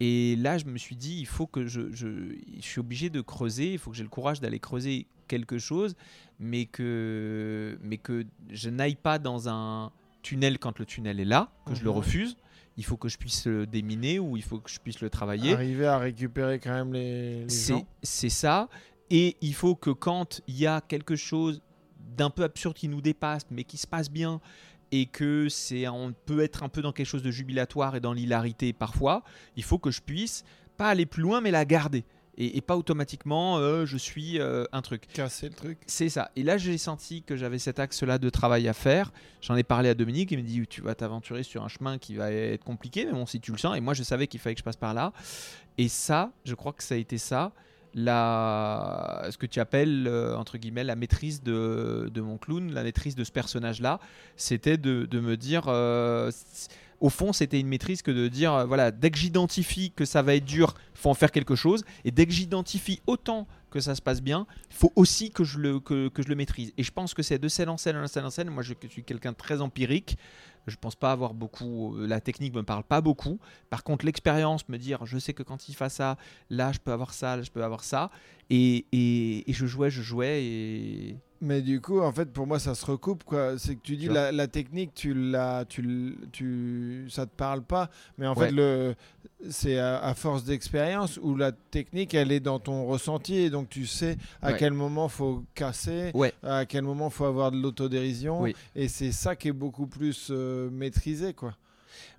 [0.00, 3.22] Et là, je me suis dit, il faut que je, je, je suis obligé de
[3.22, 5.96] creuser, il faut que j'ai le courage d'aller creuser quelque chose,
[6.38, 9.90] mais que, mais que je n'aille pas dans un
[10.22, 11.96] tunnel quand le tunnel est là, que je le Mhm.
[11.96, 12.36] refuse.
[12.76, 15.52] Il faut que je puisse le déminer ou il faut que je puisse le travailler.
[15.54, 17.86] Arriver à récupérer quand même les, les C'est gens.
[18.02, 18.68] c'est ça.
[19.10, 21.60] Et il faut que quand il y a quelque chose
[22.16, 24.40] d'un peu absurde qui nous dépasse, mais qui se passe bien,
[24.92, 28.12] et que c'est on peut être un peu dans quelque chose de jubilatoire et dans
[28.12, 29.22] l'hilarité parfois,
[29.56, 30.44] il faut que je puisse
[30.76, 32.04] pas aller plus loin, mais la garder.
[32.40, 35.08] Et, et pas automatiquement, euh, je suis euh, un truc.
[35.12, 35.78] Casser le truc.
[35.88, 36.30] C'est ça.
[36.36, 39.12] Et là, j'ai senti que j'avais cet axe-là de travail à faire.
[39.42, 40.30] J'en ai parlé à Dominique.
[40.30, 43.26] Il me dit Tu vas t'aventurer sur un chemin qui va être compliqué, mais bon,
[43.26, 43.76] si tu le sens.
[43.76, 45.12] Et moi, je savais qu'il fallait que je passe par là.
[45.78, 47.52] Et ça, je crois que ça a été ça.
[47.92, 49.26] La...
[49.32, 53.16] Ce que tu appelles, euh, entre guillemets, la maîtrise de, de mon clown, la maîtrise
[53.16, 53.98] de ce personnage-là,
[54.36, 55.64] c'était de, de me dire.
[57.00, 60.22] Au fond, c'était une maîtrise que de dire, euh, voilà, dès que j'identifie que ça
[60.22, 61.84] va être dur, faut en faire quelque chose.
[62.04, 65.58] Et dès que j'identifie autant que ça se passe bien, il faut aussi que je,
[65.58, 66.72] le, que, que je le maîtrise.
[66.76, 68.50] Et je pense que c'est de scène en scène, en scène en scène.
[68.50, 70.16] Moi, je suis quelqu'un de très empirique.
[70.66, 71.96] Je pense pas avoir beaucoup.
[71.96, 73.38] euh, La technique me parle pas beaucoup.
[73.70, 76.16] Par contre, l'expérience, me dire, je sais que quand il fait ça,
[76.50, 78.10] là, je peux avoir ça, là, je peux avoir ça.
[78.50, 80.42] Et, et, et je jouais, je jouais.
[80.42, 83.22] Et Mais du coup, en fait, pour moi, ça se recoupe.
[83.24, 83.58] quoi.
[83.58, 87.90] C'est que tu dis la, la technique, tu la, tu, tu, ça te parle pas.
[88.16, 88.46] Mais en Ouais.
[88.46, 88.94] fait, le,
[89.50, 93.36] c'est à, à force d'expérience où la technique, elle est dans ton ressenti.
[93.36, 94.56] Et donc, tu sais à Ouais.
[94.58, 96.32] quel moment faut casser, Ouais.
[96.42, 98.40] à quel moment faut avoir de l'autodérision.
[98.40, 98.56] Oui.
[98.74, 101.54] Et c'est ça qui est beaucoup plus euh, maîtrisé, quoi.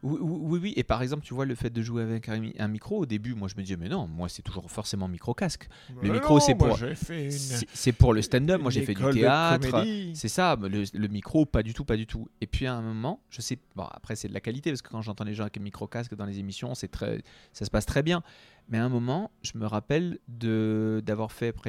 [0.04, 0.74] Oui, oui, oui, oui.
[0.76, 3.06] Et par exemple, tu vois, le fait de jouer avec un, mi- un micro, au
[3.06, 5.68] début, moi, je me disais, mais non, moi, c'est toujours forcément micro-casque.
[6.02, 6.68] Le Mais micro, c'est pour-
[7.26, 7.32] une-
[7.74, 8.62] C'est pour le stand-up.
[8.62, 9.60] Moi, j'ai fait du théâtre.
[10.16, 12.28] C'est ça, le, le micro, pas du tout, pas du tout.
[12.42, 14.90] Et puis à un moment, je sais, bon, après c'est de la qualité parce que
[14.90, 17.22] quand j'entends les gens avec un micro casque dans les émissions, c'est très,
[17.54, 18.22] ça se passe très bien.
[18.70, 21.66] Mais à un moment, je me rappelle d'avoir fait pour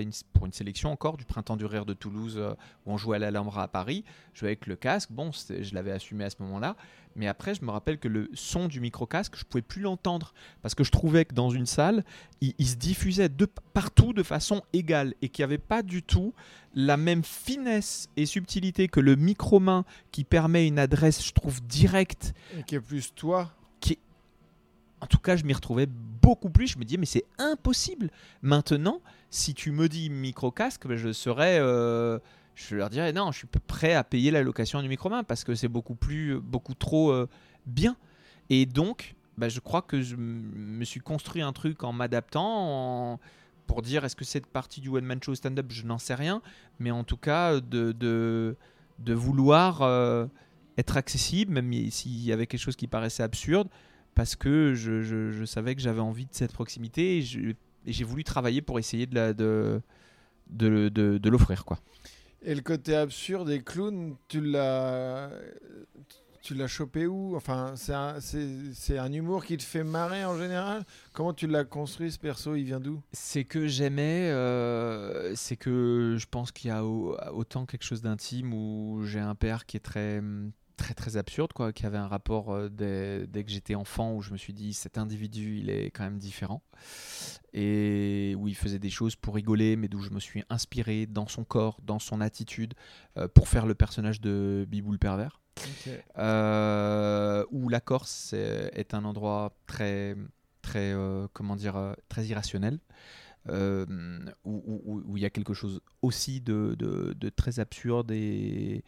[0.46, 2.52] une sélection encore du printemps du rire de Toulouse euh,
[2.84, 5.10] où on jouait à l'Alhambra à Paris, je jouais avec le casque.
[5.10, 6.76] Bon, je l'avais assumé à ce moment-là.
[7.16, 10.32] Mais après, je me rappelle que le son du micro casque, je pouvais plus l'entendre
[10.62, 12.04] parce que je trouvais que dans une salle,
[12.40, 16.02] il, il se diffusait de partout de façon égale et qu'il n'y avait pas du
[16.02, 16.34] tout
[16.74, 22.32] la même finesse et subtilité que le micro-main qui permet une adresse, je trouve, directe.
[22.58, 23.50] Et qui est plus toi.
[25.00, 26.66] En tout cas, je m'y retrouvais beaucoup plus.
[26.68, 28.10] Je me disais, mais c'est impossible.
[28.42, 31.58] Maintenant, si tu me dis micro-casque, ben, je serais.
[31.60, 32.18] euh,
[32.54, 35.54] je leur dirais, non, je suis prêt à payer la location du micro-main parce que
[35.54, 35.96] c'est beaucoup
[36.42, 37.28] beaucoup trop euh,
[37.66, 37.96] bien.
[38.50, 43.18] Et donc, ben, je crois que je me suis construit un truc en m'adaptant,
[43.66, 46.42] pour dire est-ce que c'est partie du one-man show stand-up, je n'en sais rien.
[46.78, 48.56] Mais en tout cas, de
[49.08, 50.26] vouloir euh,
[50.76, 53.68] être accessible, même s'il y avait quelque chose qui paraissait absurde,
[54.14, 57.40] parce que je, je- je savais que j'avais envie de cette proximité et je-
[57.86, 59.80] et j'ai voulu travailler pour essayer de la- de,
[60.48, 61.64] de, de- de l'offrir.
[61.64, 61.78] quoi.
[62.42, 65.30] Et le côté absurde des clowns, tu l'as,
[66.42, 67.36] tu l'as chopé où?
[67.36, 70.84] Enfin, c'est un, c'est, c'est un humour qui te fait marrer en général?
[71.12, 72.54] Comment tu l'as construit ce perso?
[72.54, 73.02] Il vient d'où?
[73.12, 78.00] C'est que j'aimais, euh, c'est que je pense qu'il y a au- autant quelque chose
[78.02, 80.22] d'intime où j'ai un père qui est très
[80.80, 84.22] très très absurde quoi, qui avait un rapport euh, dès, dès que j'étais enfant où
[84.22, 86.62] je me suis dit cet individu il est quand même différent.
[87.52, 91.28] Et où il faisait des choses pour rigoler mais d'où je me suis inspiré dans
[91.28, 92.72] son corps, dans son attitude
[93.18, 95.40] euh, pour faire le personnage de Bibou le pervers.
[96.18, 100.16] Euh, où la Corse est, est un endroit très,
[100.62, 102.78] très, euh, comment dire, très irrationnel,
[103.48, 103.84] euh,
[104.44, 108.84] où il y a quelque chose aussi de, de- de très absurde et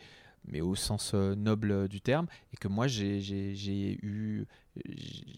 [0.46, 3.18] mais au sens euh, noble du terme, et que moi j'ai
[4.02, 4.44] eu,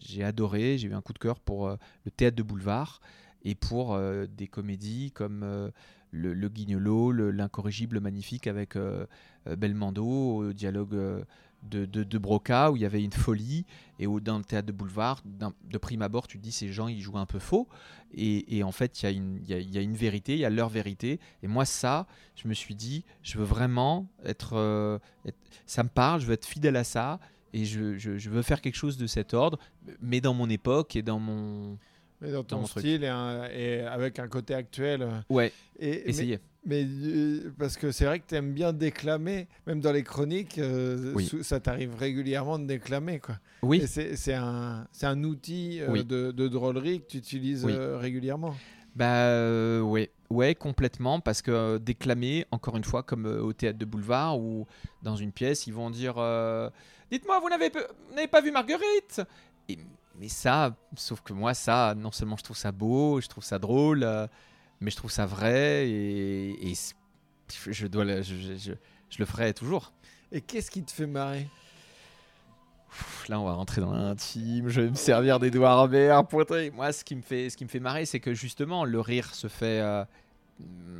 [0.01, 3.01] j'ai adoré, j'ai eu un coup de cœur pour euh, le théâtre de boulevard
[3.43, 5.69] et pour euh, des comédies comme euh,
[6.11, 9.05] le, le Guignolo, le- l'incorrigible magnifique avec euh,
[9.47, 11.23] euh, Belmondo, au dialogue euh,
[11.69, 13.65] de, de, de Broca où il y avait une folie
[13.99, 16.87] et au, dans le théâtre de boulevard, de prime abord, tu te dis ces gens
[16.87, 17.67] ils jouent un peu faux.
[18.13, 19.95] Et, et en fait il y, a une- il y a- il y a une
[19.95, 21.19] vérité, il y a leur vérité.
[21.43, 25.89] Et moi ça, je me suis dit je veux vraiment être, euh, être- ça me
[25.89, 27.19] parle, je veux être fidèle à ça
[27.53, 29.57] et je, je- je veux faire quelque chose de cet ordre
[30.01, 31.77] mais dans mon époque et dans mon
[32.21, 35.07] Mais dans ton mon style et, un- et avec un côté actuel.
[35.29, 35.51] ouais.
[35.79, 39.79] Et, mais, essayer Mais euh, parce que c'est vrai que tu aimes bien déclamer, même
[39.81, 41.29] dans les chroniques, euh, Oui.
[41.43, 43.19] ça t'arrive régulièrement de déclamer.
[43.19, 43.37] Quoi.
[43.61, 46.03] Oui, c'est un, un outil euh, Oui.
[46.03, 47.73] de, de drôlerie que tu utilises Oui.
[47.75, 48.55] régulièrement.
[48.95, 54.39] Bah ouais, ouais complètement parce que déclamer encore une fois comme au théâtre de boulevard
[54.39, 54.65] ou
[55.03, 56.13] dans une pièce ils vont dire
[57.11, 59.21] dites-moi vous n'avez pas vu Marguerite?
[59.67, 59.77] Et-
[60.17, 63.59] mais ça sauf que moi ça non seulement je trouve ça beau je trouve ça
[63.59, 64.07] drôle
[64.81, 66.73] mais je trouve ça vrai et,
[67.67, 68.71] je dois le, je, je- je-
[69.09, 69.93] je le ferai toujours
[70.31, 71.47] Et qu'est-ce qui te fait marrer?
[73.27, 74.69] Là, on va rentrer dans l'intime.
[74.69, 75.89] Je vais me servir d'Edouard
[76.29, 78.85] pour te- Moi, ce qui me fait, ce qui me fait marrer, c'est que justement,
[78.85, 80.05] le rire se fait euh,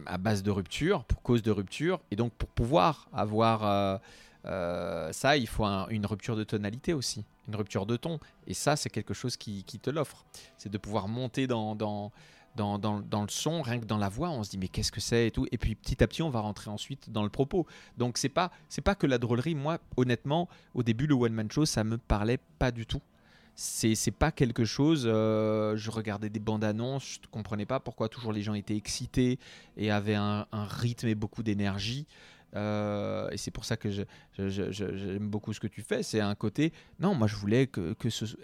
[0.06, 3.98] à base de rupture, pour cause de rupture, et donc pour pouvoir avoir euh,
[4.46, 8.20] euh, ça, il faut un- une rupture de tonalité aussi, une rupture de ton.
[8.48, 10.26] Et ça, c'est quelque chose qui, qui te l'offre.
[10.58, 12.12] C'est de pouvoir monter dans, dans,
[12.56, 14.92] dans, dans- dans le son, rien que dans la voix, on se dit mais qu'est-ce
[14.92, 15.46] que c'est et tout.
[15.52, 17.66] Et puis petit à petit, on va rentrer ensuite dans le propos.
[17.98, 19.56] Donc c'est pas c'est pas que la drôlerie.
[19.56, 23.02] Moi, honnêtement, au début, le one man show, ça me parlait pas du tout.
[23.58, 25.04] C'est pas quelque chose.
[25.06, 29.40] euh, je regardais des bandes annonces, je comprenais pas pourquoi toujours les gens étaient excités
[29.78, 32.06] et avaient un rythme et beaucoup d'énergie.
[32.56, 33.90] Euh, et c'est pour ça que
[34.38, 36.04] j'aime beaucoup ce que tu fais.
[36.04, 36.74] C'est un côté.
[37.00, 37.96] Non, moi je voulais que,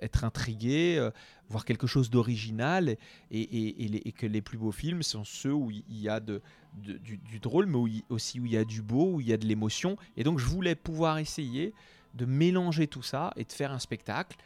[0.01, 1.11] être intrigué, euh,
[1.49, 2.97] voir quelque chose d'original
[3.31, 8.03] et, que les plus beaux films sont ceux où il y a du, drôle, mais
[8.09, 9.97] aussi où il y a du beau, où il y a de l'émotion.
[10.17, 11.73] Et donc je voulais pouvoir essayer
[12.13, 14.37] de mélanger tout ça et de faire un spectacle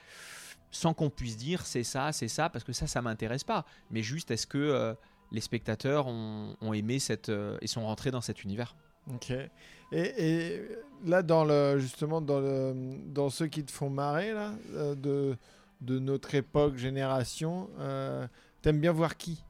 [0.70, 3.65] sans qu'on puisse dire c'est ça, c'est ça, parce que ça, ça m'intéresse pas.
[3.91, 4.94] Mais juste, est-ce que euh,
[5.32, 8.76] les spectateurs ont, ont aimé cette et sont rentrés dans cet univers?
[9.13, 9.32] Ok.
[9.32, 9.50] Et,
[9.91, 10.62] et
[11.06, 12.74] là, dans le, justement, dans, le,
[13.08, 15.38] dans ceux qui te font marrer, là, euh, de,
[15.82, 18.28] de notre époque, génération, euh,
[18.62, 19.44] t'aimes bien voir qui?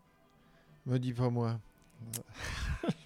[0.85, 1.59] Me dis pas moi.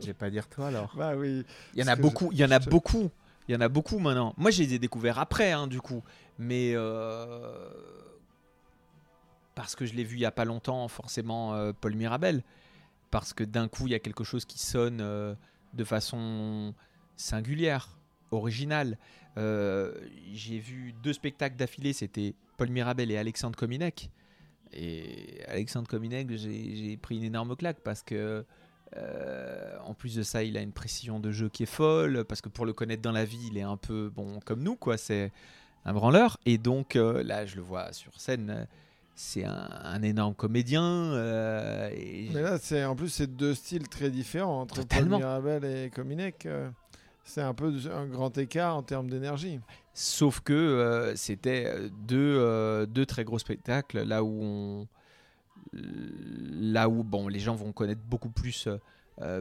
[0.01, 0.93] Je vais pas dire toi alors.
[0.97, 1.45] Bah oui.
[1.73, 3.09] Il y en a beaucoup, il y en a beaucoup,
[3.47, 4.33] il y en a beaucoup maintenant.
[4.35, 6.03] Moi, je les ai découverts après, hein, du coup,
[6.37, 7.69] mais euh,
[9.55, 12.43] parce que je l'ai vu il y a pas longtemps, forcément, euh, Paul Mirabel,
[13.11, 15.01] parce que d'un coup, il y a quelque chose qui sonne
[15.73, 16.73] de façon
[17.15, 17.97] singulière,
[18.31, 18.97] originale.
[19.37, 19.93] Euh,
[20.33, 24.09] J'ai vu deux spectacles d'affilée, c'était Paul Mirabel et Alexandre Kominek.
[24.71, 28.45] Et Alexandre Kominek, j'ai pris une énorme claque parce que
[28.97, 32.41] euh, en plus de ça, il a une précision de jeu qui est folle, parce
[32.41, 34.97] que pour le connaître dans la vie, il est un peu bon comme nous, quoi.
[34.97, 35.31] C'est
[35.85, 36.37] un branleur.
[36.45, 38.67] Et donc euh, là, je le vois sur scène,
[39.21, 40.81] c'est un, un énorme comédien.
[40.81, 44.87] euh, et Mais là, c'est en plus, c'est deux styles très différents entre.
[44.87, 46.45] Paul Mirabel et Kominek.
[46.45, 46.69] euh,
[47.25, 49.59] c'est un peu un grand écart en termes d'énergie.
[49.93, 54.87] Sauf que euh, c'était deux, deux très gros spectacles là où on,
[55.73, 58.69] là où bon les gens vont connaître beaucoup plus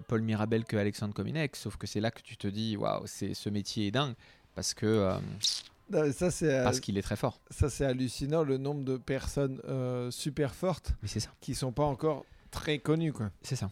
[0.09, 1.55] Paul Mirabel que Alexandre Kominek.
[1.55, 4.15] Sauf que c'est là que tu te dis waouh, c'est ce métier est dingue
[4.57, 5.13] parce que
[5.91, 7.41] Non, mais Ça, c'est parce qu'il est très fort.
[7.51, 11.73] ça, c'est hallucinant le nombre de personnes euh, super fortes Mais c'est ça, qui sont
[11.73, 13.13] pas encore très connues.
[13.13, 13.31] quoi.
[13.43, 13.71] c'est ça.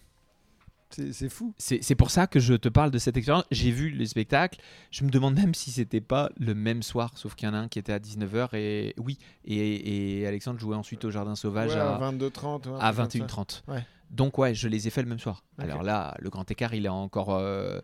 [0.90, 1.52] C'est c'est fou.
[1.58, 3.44] C'est c'est pour ça que je te parle de cette expérience.
[3.50, 4.60] J'ai vu les spectacles.
[4.92, 7.58] Je me demande même si c'était pas le même soir, sauf qu'il y en a
[7.58, 11.72] un qui était à 19h et oui, et, et Alexandre jouait ensuite au Jardin Sauvage
[11.72, 12.68] Ouais, à, à 22h30.
[12.68, 13.42] ouais, à un truc comme ça.
[13.42, 13.62] 21h30.
[13.68, 13.84] Ouais.
[14.12, 15.42] Donc ouais, je les ai fait le même soir.
[15.58, 17.80] Alors là, le grand écart, il est encore euh,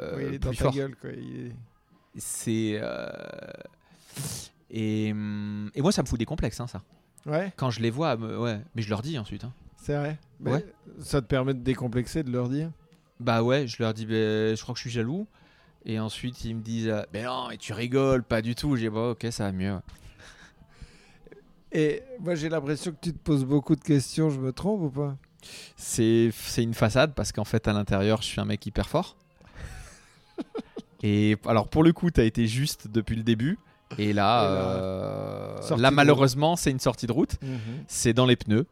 [0.00, 0.74] euh, Oui, il est dans plus ta fort.
[0.74, 0.96] gueule.
[1.00, 1.10] Quoi.
[1.12, 1.52] il est-
[2.16, 3.08] C'est euh,
[4.70, 6.82] et, hum, et moi, ça me fout des complexes, hein, ça.
[7.26, 9.44] Ouais, Quand je les vois, ouais, mais je leur dis ensuite.
[9.44, 9.52] hein.
[9.76, 10.18] c'est vrai.
[10.40, 10.66] Mais Ouais.
[11.00, 12.70] Ça te permet de décomplexer, de leur dire?
[13.20, 15.26] Bah ouais, je leur dis, bah, je crois que je suis jaloux.
[15.84, 18.76] Et ensuite, ils me disent, euh, mais non, mais tu rigoles, pas du tout.
[18.76, 19.76] J'ai dit, bah, ok, ça va mieux.
[21.72, 24.30] Et moi, j'ai l'impression que tu te poses beaucoup de questions.
[24.30, 25.16] Je me trompe ou pas?
[25.76, 29.16] C'est c'est une façade parce qu'en fait, à l'intérieur, je suis un mec hyper fort.
[31.02, 33.58] Et alors, pour le coup, t'as été juste depuis le début.
[33.98, 37.36] Et là, là, euh, là malheureusement, c'est une sortie de route.
[37.88, 38.66] C'est dans les pneus.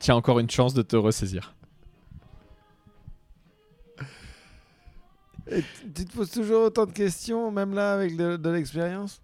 [0.00, 1.54] Tu as encore une chance de te ressaisir.
[5.50, 5.62] Et
[5.94, 9.20] tu te poses toujours autant de questions, même là, avec de, de l'expérience?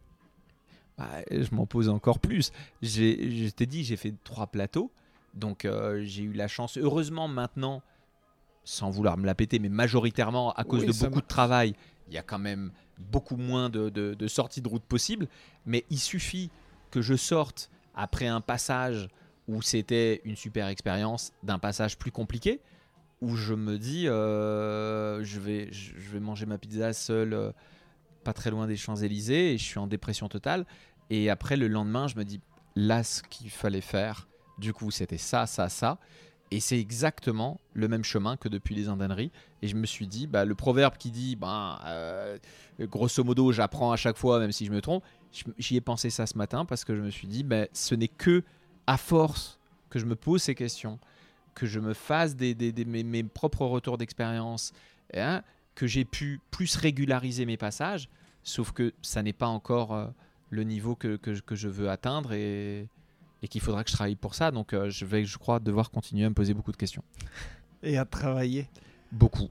[0.99, 2.53] Bah, je m'en pose encore plus.
[2.83, 4.90] Je t'ai dit, j'ai fait trois plateaux.
[5.35, 7.83] Donc euh, j'ai eu la chance, heureusement maintenant,
[8.64, 11.75] sans vouloir me la péter, mais majoritairement à cause Oui, de beaucoup de travail,
[12.11, 15.29] il y a quand même beaucoup moins de, sorties de route possibles.
[15.64, 16.51] Mais il suffit
[16.90, 19.09] que je sorte après un passage
[19.49, 22.61] où c'était une super expérience, d'un passage plus compliqué,
[23.20, 27.53] où je me dis, euh, je, vais, je vais manger ma pizza seul, euh,
[28.23, 30.66] pas très loin des Champs-Élysées, et je suis en dépression totale.
[31.11, 32.40] Et après, le lendemain, je me dis,
[32.77, 35.99] là, ce qu'il fallait faire, du coup, c'était ça, ça, ça.
[36.53, 39.31] Et c'est exactement le même chemin que depuis les indéneries.
[39.63, 42.39] Et je me suis dit, bah, le proverbe qui dit, euh,
[42.81, 45.05] grosso modo, j'apprends à chaque fois, même si je me trompe,
[45.59, 48.09] j'y ai pensé ça ce matin parce que je me suis dit, ben, ce n'est
[48.09, 48.43] que
[48.89, 49.61] à force
[49.91, 50.99] que je me pose ces questions,
[51.55, 54.73] que je me fasse des, mes, propres retours d'expérience,
[55.15, 55.43] hein,
[55.77, 58.09] que j'ai pu plus régulariser mes passages,
[58.43, 60.07] sauf que ça n'est pas encore euh,
[60.51, 62.89] le niveau que, que je veux atteindre et,
[63.42, 64.50] et qu'il faudra que je travaille pour ça.
[64.50, 67.03] Donc euh, je vais, je crois, devoir continuer à me poser beaucoup de questions.
[67.83, 68.68] Et à travailler.
[69.12, 69.48] Beaucoup.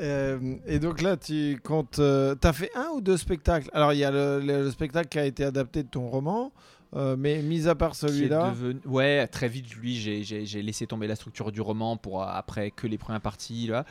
[0.00, 1.98] Euh, et donc là, tu comptes.
[1.98, 3.68] euh, T'as fait un ou deux spectacles?
[3.72, 6.52] Alors, il y a le, le- le spectacle qui a été adapté de ton roman,
[6.94, 8.50] euh, mais mis à part celui-là.
[8.50, 12.86] devenu- Ouais, très vite, lui, j'ai- laissé tomber la structure du roman pour après que
[12.86, 13.66] les premières parties.
[13.66, 13.84] Là.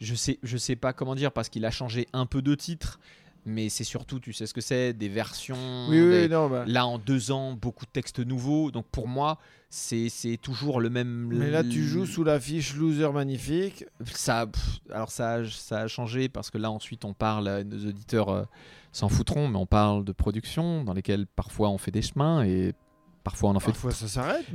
[0.00, 2.98] Je sais, je sais pas comment dire parce qu'il a changé un peu de titre,
[3.44, 5.88] mais c'est surtout, tu sais ce que c'est, des versions.
[5.88, 6.64] Oui, oui, non, bah.
[6.66, 8.70] Là, en deux ans, beaucoup de textes nouveaux.
[8.70, 11.28] Donc pour moi, c'est toujours le même.
[11.32, 13.84] Mais là, tu joues sous l'affiche Loser Magnifique.
[14.04, 17.88] ça, pff, alors ça, a- ça a changé parce que là ensuite on parle, nos
[17.88, 18.42] auditeurs euh,
[18.92, 22.74] s'en foutront, mais on parle de production dans lesquelles parfois on fait des chemins et
[23.24, 24.46] parfois on en fait Parfois, ça s'arrête.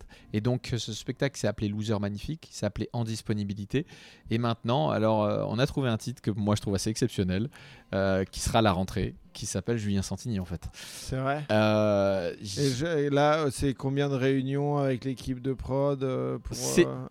[0.00, 0.06] ça.
[0.32, 3.86] Et donc euh, ce spectacle s'est appelé Loser Magnifique, s'est appelé En Disponibilité.
[4.30, 7.50] Et maintenant, alors euh, on a trouvé un titre que moi je trouve assez exceptionnel,
[7.94, 10.62] euh, qui sera à la rentrée, qui s'appelle Julien Santini en fait.
[10.74, 11.44] C'est vrai.
[11.50, 16.56] Euh, Et, je- et là, c'est combien de réunions avec l'équipe de prod pour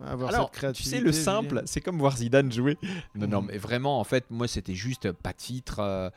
[0.05, 2.77] avoir Alors, cette tu créativité sais, le simple, c'est comme voir Zidane jouer.
[3.15, 3.47] Non, non, Mhm.
[3.51, 6.11] mais vraiment, en fait, moi, c'était juste pas de titre.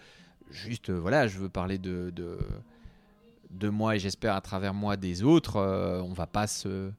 [0.50, 2.38] juste, voilà, je veux parler de, de,
[3.56, 5.56] de moi et j'espère à travers moi des autres.
[5.56, 6.90] euh, on va pas se.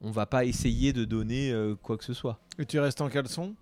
[0.00, 2.38] On va pas essayer de donner euh, quoi que ce soit.
[2.58, 3.54] Et tu restes en caleçon?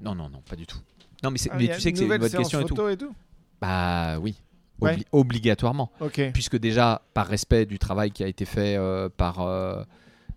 [0.00, 0.78] Non, non, non, pas du tout.
[1.22, 2.68] Non, mais, Ah, mais tu sais que c'est une bonne question et tout.
[2.68, 3.14] photo et tout?
[3.60, 4.36] Bah oui,
[4.80, 4.98] Ouais.
[5.12, 5.90] Obligatoirement.
[6.00, 6.30] Ok.
[6.32, 9.82] Puisque déjà, par respect du travail qui a été fait euh, par euh,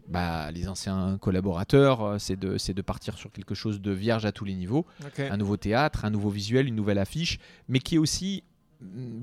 [0.10, 4.32] bah, les anciens collaborateurs, c'est de, c'est de partir sur quelque chose de vierge à
[4.34, 4.86] tous les niveaux.
[5.18, 7.40] Un nouveau théâtre, un nouveau visuel, une nouvelle affiche,
[7.70, 8.44] mais qui est aussi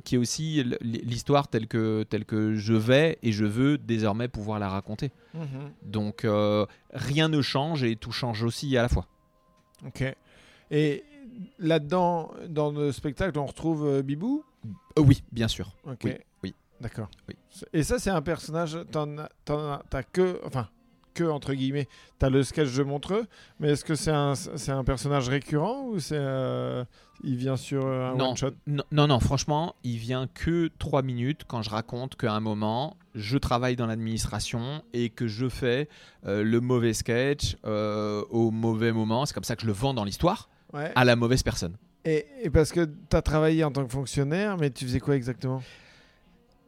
[0.04, 4.58] qui est aussi l'histoire telle que, telle que je vais et je veux désormais pouvoir
[4.58, 5.10] la raconter.
[5.34, 5.72] Mhm.
[5.82, 9.06] Donc euh, rien ne change et tout change aussi à la fois.
[9.86, 10.04] Ok.
[10.70, 11.04] Et
[11.58, 14.44] là-dedans, dans le spectacle, on retrouve euh, Bibou?
[14.98, 15.76] Euh, oui, bien sûr.
[15.84, 16.00] Ok.
[16.04, 16.54] Oui, oui.
[16.80, 17.10] D'accord.
[17.28, 17.34] Oui.
[17.72, 18.78] Et ça, c'est un personnage.
[18.90, 20.68] T'as que, enfin,
[21.14, 21.88] que entre guillemets.
[22.18, 23.26] T'as le sketch de Montreux,
[23.58, 26.84] mais est-ce que c'est un, c'est un personnage récurrent ou c'est, euh,
[27.24, 28.30] il vient sur euh, un Non.
[28.30, 32.32] one shot Non, non, non, franchement, il vient que trois minutes quand je raconte qu'à
[32.32, 35.88] un moment, je travaille dans l'administration et que je fais
[36.26, 39.26] euh, le mauvais sketch euh, au mauvais moment.
[39.26, 40.92] C'est comme ça que je le vends dans l'histoire Ouais.
[40.94, 41.76] à la mauvaise personne.
[42.04, 45.62] Et, et parce que t'as travaillé en tant que fonctionnaire, mais tu faisais quoi exactement?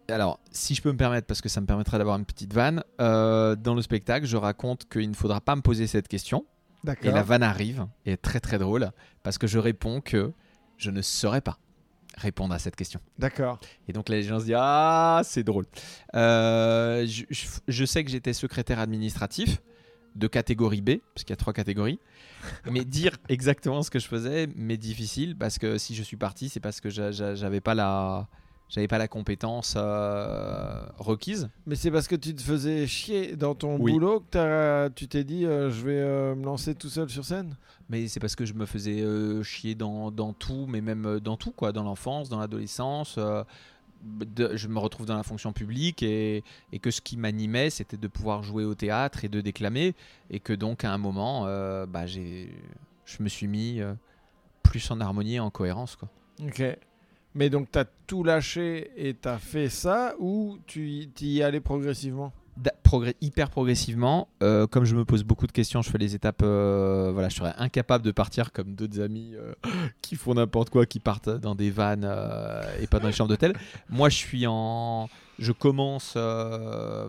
[0.08, 2.82] Alors, si je peux me permettre, parce que ça me permettra d'avoir une petite vanne,
[3.00, 6.44] euh, dans le spectacle, je raconte qu'il ne faudra pas me poser cette question.
[6.82, 7.14] Et D'accord.
[7.14, 8.90] la vanne arrive, et est très très drôle,
[9.22, 10.32] parce que je réponds que
[10.76, 11.58] je ne saurais pas
[12.18, 13.00] répondre à cette question.
[13.18, 13.60] D'accord.
[13.88, 15.64] Et donc là, les gens se disent Ah, c'est drôle.
[16.14, 19.62] Euh, je, je- je sais que j'étais secrétaire administratif
[20.16, 21.98] de catégorie B, parce qu'il y a trois catégories.
[22.70, 26.48] mais dire exactement ce que je faisais m'est difficile, parce que si je suis parti,
[26.48, 28.26] c'est parce que j'a- j'a- j'avais pas la.
[28.74, 31.50] J'avais pas la compétence euh, requise.
[31.66, 33.92] Mais c'est parce que tu te faisais chier dans ton Oui.
[33.92, 37.54] boulot que tu t'es dit euh, je vais euh, me lancer tout seul sur scène
[37.90, 39.04] Mais c'est parce que je me faisais
[39.44, 43.18] chier dans, dans tout, mais même dans tout, quoi, dans l'enfance, dans l'adolescence.
[44.02, 47.98] de- je me retrouve dans la fonction publique et, et que ce qui m'animait, c'était
[47.98, 49.94] de pouvoir jouer au théâtre et de déclamer.
[50.30, 51.44] Et que donc, à un moment,
[51.86, 52.50] bah, j'ai,
[53.04, 53.80] je me suis mis
[54.62, 55.94] plus en harmonie et en cohérence.
[55.96, 56.08] Quoi.
[56.42, 56.62] Ok.
[57.34, 62.32] Mais donc t'as tout lâché et t'as fait ça ou tu y, y allais progressivement?
[63.22, 66.42] Hyper progressivement, euh, comme je me pose beaucoup de questions, je fais les étapes.
[66.42, 69.54] euh, voilà, je serais incapable de partir comme d'autres amis euh,
[70.02, 72.06] qui font n'importe quoi, qui partent dans des vannes
[72.80, 73.54] et pas dans les chambres d'hôtel.
[73.88, 77.08] Moi, je suis en, je commence euh,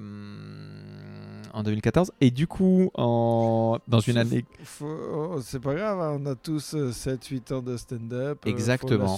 [1.53, 4.43] en 2014 et du coup, en, dans une année,
[4.81, 8.39] oh, C'est pas grave, hein, on a tous 7-8 ans de stand-up.
[8.45, 9.17] euh, Exactement.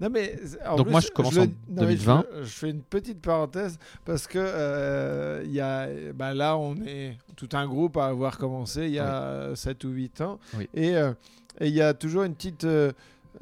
[0.00, 0.36] Non, mais,
[0.76, 2.24] Donc plus, moi, je commence en non, mais 2020.
[2.38, 7.16] Je, je fais une petite parenthèse parce que euh, y a, bah, là, on est
[7.36, 10.38] tout un groupe à avoir commencé il y a 7 ou 8 ans.
[10.58, 10.68] Oui.
[10.74, 11.12] Et euh,
[11.58, 12.66] et il y a toujours une petite.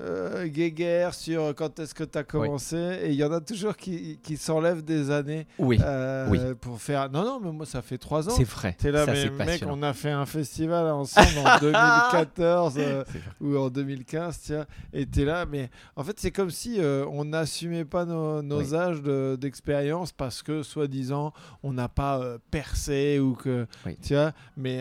[0.01, 2.77] Euh, guéguerre sur quand est-ce que tu as commencé.
[3.03, 5.79] Et il y en a toujours qui, qui s'enlèvent des années Oui.
[5.83, 6.39] euh, oui.
[6.61, 7.11] pour faire.
[7.11, 8.35] Non, non, mais moi, ça fait trois ans.
[8.37, 8.75] C'est vrai.
[8.79, 13.05] T'es là, ça, mais mec, on a fait un festival ensemble en 2014 euh,
[13.41, 17.25] ou en 2015, tiens, et t'es là, mais en fait, c'est comme si euh, on
[17.25, 21.33] n'assumait pas nos, âges de- d'expérience parce que, soi-disant,
[21.63, 22.21] on n'a pas
[22.51, 23.67] percé ou que,
[24.03, 24.81] tu vois, mais,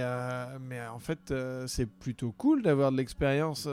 [0.61, 1.34] mais en fait,
[1.68, 3.68] c'est plutôt cool d'avoir de l'expérience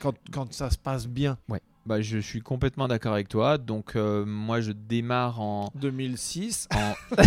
[0.00, 1.38] quand, quand ça se passe bien.
[1.86, 3.58] Bah, je suis complètement d'accord avec toi.
[3.58, 5.70] Donc, euh, moi, je démarre en.
[5.76, 6.94] 2006, en...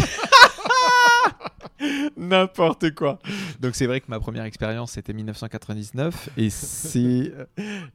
[2.17, 3.19] N'importe quoi.
[3.59, 6.29] Donc, c'est vrai que ma première expérience, c'était 1999.
[6.37, 7.33] Et c'est.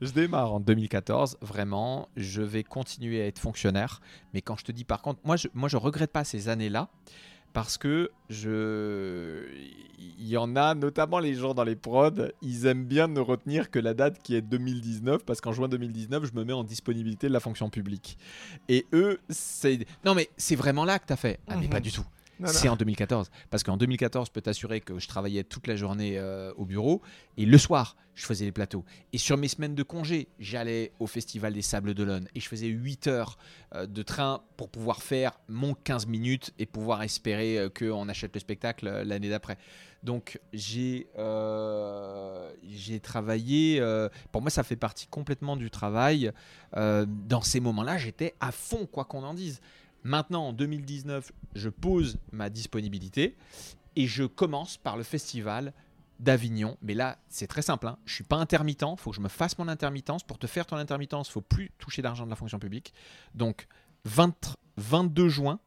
[0.00, 1.36] Je démarre en 2014.
[1.42, 4.00] Vraiment, je vais continuer à être fonctionnaire.
[4.32, 6.88] Mais quand je te dis, par contre, moi, je, moi, je regrette pas ces années-là.
[7.56, 9.46] Parce que je.
[10.18, 12.10] Il y en a, notamment les gens dans les prods,
[12.42, 16.26] ils aiment bien ne retenir que la date qui est 2019, parce qu'en juin 2019,
[16.26, 18.18] je me mets en disponibilité de la fonction publique.
[18.68, 19.86] Et eux, c'est.
[20.04, 21.40] Non, mais c'est vraiment là que t'as fait.
[21.48, 21.70] Ah, mais Mhm.
[21.70, 22.04] pas du tout.
[22.44, 23.30] C'est en 2014.
[23.50, 27.02] Parce qu'en 2014, je peux t'assurer que je travaillais toute la journée euh, au bureau
[27.36, 28.84] et le soir, je faisais les plateaux.
[29.12, 32.66] Et sur mes semaines de congé, j'allais au Festival des Sables d'Olonne et je faisais
[32.66, 33.38] 8 heures
[33.74, 38.34] euh, de train pour pouvoir faire mon 15 minutes et pouvoir espérer euh, qu'on achète
[38.34, 39.58] le spectacle l'année d'après.
[40.02, 41.08] Donc j'ai
[42.68, 43.80] j'ai travaillé,
[44.30, 46.30] pour moi ça fait partie complètement du travail.
[46.74, 49.60] Dans ces moments-là, j'étais à fond, quoi qu'on en dise.
[50.06, 53.36] Maintenant, en 2019, je pose ma disponibilité
[53.96, 55.72] et je commence par le festival
[56.20, 56.76] d'Avignon.
[56.80, 57.88] Mais là, c'est très simple.
[57.88, 57.98] Hein.
[58.04, 58.84] Je suis pas intermittent.
[58.88, 60.22] Il faut que je me fasse mon intermittence.
[60.22, 62.94] Pour te faire ton intermittence, il faut plus toucher d'argent de la fonction publique.
[63.34, 63.66] Donc,
[64.04, 65.58] 20 22 juin,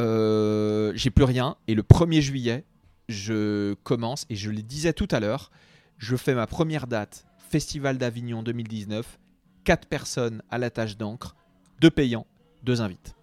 [0.00, 1.58] euh, j'ai plus rien.
[1.66, 2.64] Et le 1er juillet,
[3.10, 4.24] je commence.
[4.30, 5.50] Et je le disais tout à l'heure,
[5.98, 9.18] je fais ma première date, Festival d'Avignon 2019.
[9.64, 11.36] 4 personnes à la tâche d'encre,
[11.78, 12.26] deux payants,
[12.62, 13.17] deux invites.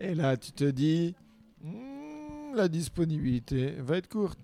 [0.00, 1.14] Et là, tu te dis,
[1.62, 4.38] Hmm, la disponibilité va être courte.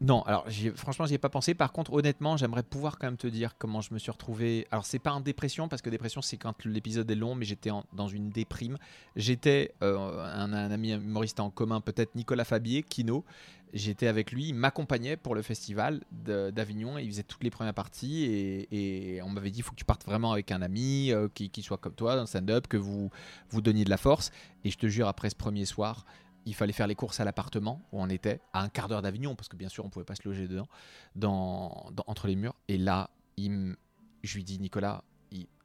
[0.00, 0.46] Non, alors
[0.76, 1.54] franchement, j'y ai pas pensé.
[1.54, 4.66] Par contre, honnêtement, j'aimerais pouvoir quand même te dire comment je me suis retrouvé.
[4.70, 7.70] Alors, c'est pas en dépression parce que dépression, c'est quand l'épisode est long, mais j'étais
[7.92, 8.78] dans une déprime.
[9.16, 13.24] J'étais euh, un, un ami humoriste en commun, peut-être Nicolas Fabier, Kino.
[13.72, 16.98] J'étais avec lui, il m'accompagnait pour le festival d'Avignon.
[16.98, 18.24] et Il faisait toutes les premières parties
[18.70, 21.48] et, on m'avait dit il faut que tu partes vraiment avec un ami euh, qui,
[21.48, 23.10] qui soit comme toi dans stand-up, que vous
[23.48, 24.30] vous donniez de la force.
[24.64, 26.04] Et je te jure, après ce premier soir,
[26.46, 29.34] il fallait faire les courses à l'appartement où on était, à un quart d'heure d'Avignon,
[29.34, 30.68] parce que bien sûr, on pouvait pas se loger dedans,
[31.14, 32.54] dans, dans- entre les murs.
[32.68, 35.04] Et là, je lui dis, Nicolas,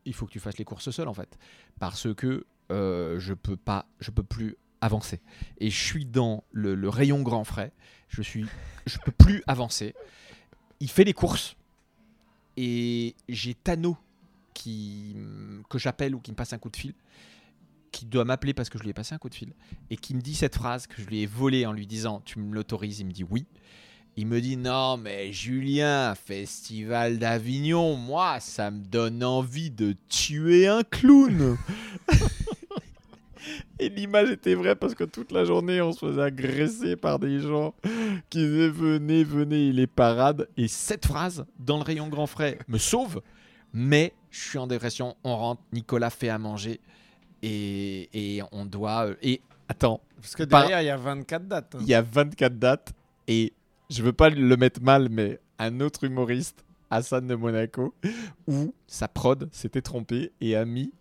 [0.05, 1.37] il, faut que tu fasses les courses seul, en fait,
[1.79, 5.21] parce que euh, je peux pas, je peux plus avancer.
[5.59, 7.71] Et je suis dans le, rayon grand frais,
[8.07, 8.45] je suis,
[8.85, 9.95] je peux plus avancer.
[10.79, 11.55] Il fait les courses
[12.55, 13.97] et j'ai Tano
[14.53, 15.15] qui
[15.69, 16.93] que j'appelle ou qui me passe un coup de fil
[17.97, 19.53] qui doit m'appeler parce que je lui ai passé un coup de fil
[19.89, 22.37] et qui me dit cette phrase que je lui ai volée en lui disant tu
[22.37, 23.47] me l'autorises il me dit oui.
[24.15, 30.67] Il me dit non mais Julien festival d'Avignon moi ça me donne envie de tuer
[30.67, 31.57] un clown.
[33.79, 37.39] Et l'image était vraie parce que toute la journée on se faisait agresser par des
[37.39, 37.73] gens
[38.29, 40.47] qui disaient venez venez il est parade.
[40.55, 43.23] Et cette phrase dans le rayon grand frais me sauve.
[43.73, 46.79] Mais je suis en dépression on rentre Nicolas fait à manger
[47.43, 49.07] et, et on doit.
[49.07, 51.75] euh, Et attends, Parce que derrière, il y a 24 dates.
[51.75, 51.79] hein.
[51.81, 52.93] il y a 24 dates
[53.27, 53.53] et
[53.89, 57.93] je veux pas le mettre mal, mais un autre humoriste, Hassan de Monaco,
[58.47, 60.91] où sa prod s'était trompée et a mis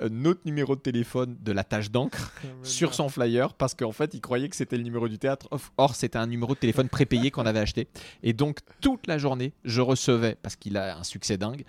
[0.00, 2.32] un autre numéro de téléphone de la tâche d'encre
[2.62, 5.48] sur son flyer parce qu'en fait il croyait que c'était le numéro du théâtre.
[5.76, 7.88] Or c'était un numéro de téléphone prépayé qu'on avait acheté.
[8.22, 11.64] Et donc toute la journée je recevais, parce qu'il a un succès dingue,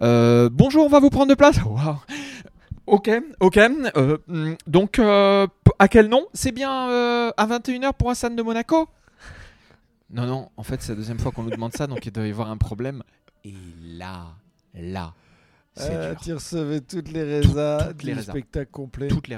[0.00, 1.58] euh, bonjour on va vous prendre de place.
[1.62, 1.96] Waouh.
[2.90, 3.10] Ok,
[3.40, 3.56] ok.
[3.58, 5.46] euh, hmm, donc euh,
[5.78, 6.26] à quel nom?
[6.32, 8.88] C'est bien euh, à 21h pour Hassan de Monaco?
[10.10, 12.26] Non, non, en fait c'est la deuxième fois qu'on nous demande ça, donc il doit
[12.26, 13.02] y avoir un problème.
[13.44, 14.28] Et là,
[14.74, 15.12] là,
[15.80, 16.20] Euh, dur.
[16.22, 18.32] tu recevais toutes les résas toutes les du résas.
[18.32, 19.08] spectacle complet.
[19.08, 19.36] Toutes les.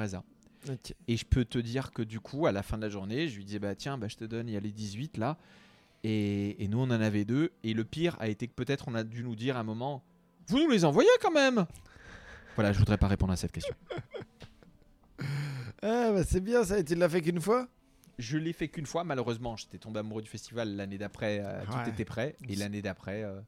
[0.69, 0.95] Ok.
[1.09, 3.37] Et je peux te dire que du coup, à la fin de la journée, je
[3.37, 5.37] lui disais bah tiens, bah, je te donne, il y a les 18 là.
[6.05, 7.51] Et, et nous, on en avait deux.
[7.65, 10.03] Et le pire a été que peut-être on a dû nous dire à un moment,
[10.47, 11.67] vous nous les envoyez quand même.
[12.57, 13.75] Voilà, je voudrais pas répondre à cette question.
[15.83, 16.79] Ah, bah, c'est bien ça.
[16.79, 17.67] Et tu l'as fait qu'une fois?
[18.19, 19.57] Je l'ai fait qu'une fois, malheureusement.
[19.57, 21.89] J'étais tombé amoureux du festival l'année d'après, euh, tout Ouais.
[21.89, 22.37] était prêt.
[22.49, 23.41] Et l'année d'après, euh,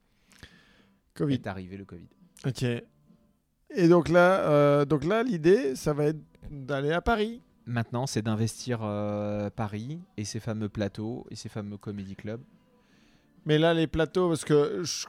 [1.14, 1.34] Covid.
[1.34, 2.08] est arrivé le Covid.
[2.46, 2.62] Ok.
[2.62, 7.42] Et donc là, euh, donc là, l'idée, ça va être d'aller à Paris.
[7.66, 12.42] Maintenant, c'est d'investir euh, Paris et ses fameux plateaux et ses fameux comédie clubs.
[13.44, 15.06] Mais là, les plateaux, parce que je,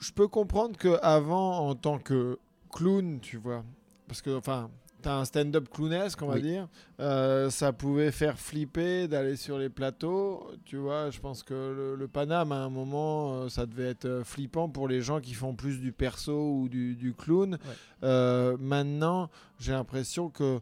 [0.00, 2.38] je peux comprendre que avant, en tant que
[2.72, 3.64] clown, tu vois,
[4.06, 4.70] parce que, enfin,
[5.02, 6.42] t'as un stand-up clownesque, on va Oui.
[6.42, 10.50] dire, euh, ça pouvait faire flipper d'aller sur les plateaux.
[10.64, 14.06] Tu vois, je pense que le, le Paname, à un moment, euh, ça devait être
[14.06, 17.58] euh, flippant pour les gens qui font plus du perso ou du, du clown.
[18.02, 20.58] Euh, maintenant, j'ai l'impression que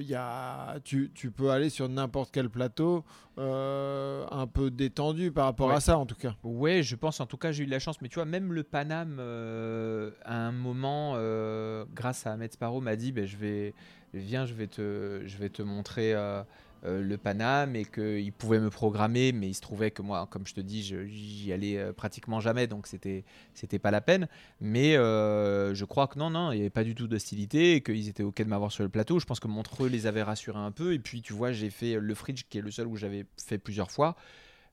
[0.00, 3.04] y a, tu, tu peux aller sur n'importe quel plateau
[3.38, 5.74] euh, un peu détendu par rapport Ouais.
[5.74, 6.34] à ça, en tout cas.
[6.42, 8.52] Ouais, je pense en tout cas j'ai eu de la chance, mais tu vois, même
[8.52, 13.36] le Paname, euh, à un moment, euh, grâce à Ahmed Sparrow, m'a dit ben, je
[13.36, 13.74] vais,
[14.14, 16.14] Viens, je vais te, je vais te montrer
[16.84, 20.46] euh, le Paname et qu'il pouvait me programmer, mais il se trouvait que moi, comme
[20.46, 23.24] je te dis, j'y allais euh, pratiquement jamais, donc c'était
[23.54, 24.28] c'était pas la peine.
[24.60, 27.80] Mais euh, je crois que non, non, il n'y avait pas du tout d'hostilité et
[27.80, 29.18] qu'ils étaient OK de m'avoir sur le plateau.
[29.18, 30.92] Je pense que Montreux les avait rassurés un peu.
[30.92, 33.58] Et puis, tu vois, j'ai fait le Fridge, qui est le seul où j'avais fait
[33.58, 34.16] plusieurs fois.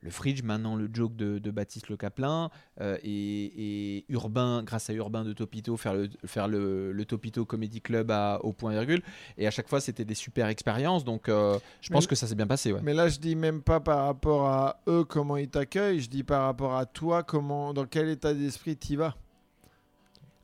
[0.05, 4.89] Le Fridge, maintenant le joke de, de Baptiste Le Caplin euh, et, et Urbain, grâce
[4.91, 8.71] à Urbain de Topito, faire le, faire le, le Topito Comedy Club à, au point
[8.71, 9.01] virgule.
[9.39, 11.03] Et à chaque fois, c'était des super expériences.
[11.03, 12.71] Donc, euh, je pense que ça s'est bien passé.
[12.71, 12.81] Ouais.
[12.83, 16.23] Mais là, je dis même pas par rapport à eux comment ils t'accueillent, je dis
[16.23, 19.15] par rapport à toi comment, dans quel état d'esprit t'y vas.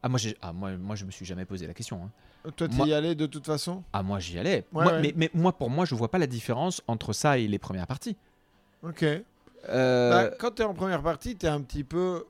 [0.02, 2.02] Ah, moi, ah, moi, moi, je me suis jamais posé la question.
[2.04, 2.52] hein.
[2.56, 3.84] Toi, Moi- y allais de toute façon?
[3.94, 4.66] Ah, moi, j'y allais.
[4.74, 5.02] Ouais, Moi- ouais.
[5.04, 7.86] Mais, mais moi, pour moi, je vois pas la différence entre ça et les premières
[7.86, 8.18] parties.
[8.82, 9.06] Ok.
[9.70, 12.26] Euh, Bah, quand t'es en première partie, t'es un petit peu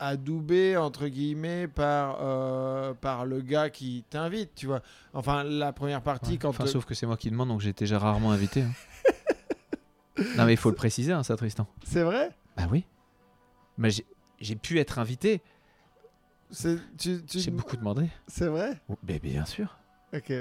[0.00, 4.82] adoubé entre guillemets par euh, par le gars qui t'invite, tu vois.
[5.12, 6.38] Enfin, la première partie ouais.
[6.38, 8.62] quand Enfin, te- sauf que c'est moi qui demande, donc j'étais déjà rarement invité.
[8.62, 8.72] hein.
[10.36, 11.66] non, mais il faut le préciser, hein, ça, Tristan.
[11.84, 12.30] c'est vrai?
[12.56, 12.84] Bah oui.
[13.78, 14.06] Mais j'ai-
[14.40, 15.42] j'ai pu être invité.
[16.52, 16.78] Tu,
[17.26, 18.08] tu- J'ai beaucoup demandé.
[18.28, 18.80] C'est vrai?
[18.88, 19.76] Oh, bien sûr.
[20.12, 20.32] Ok.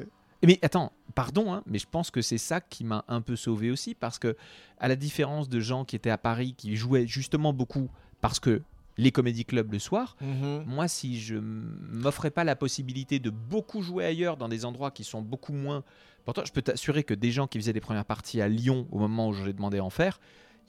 [0.44, 3.72] Mais attends, pardon, hein, mais je pense que c'est ça qui m'a un peu sauvé
[3.72, 4.36] aussi, parce que
[4.78, 7.90] à la différence de gens qui étaient à Paris, qui jouaient justement beaucoup,
[8.22, 8.62] parce que
[8.98, 10.64] les comédie clubs le soir, Mhm.
[10.68, 15.04] moi, si je m'offrais pas la possibilité de beaucoup jouer ailleurs, dans des endroits qui
[15.04, 15.84] sont beaucoup moins...
[16.26, 19.00] Pourtant, je peux t'assurer que des gens qui faisaient des premières parties à Lyon, au
[19.00, 20.20] moment où j'ai demandé à en faire,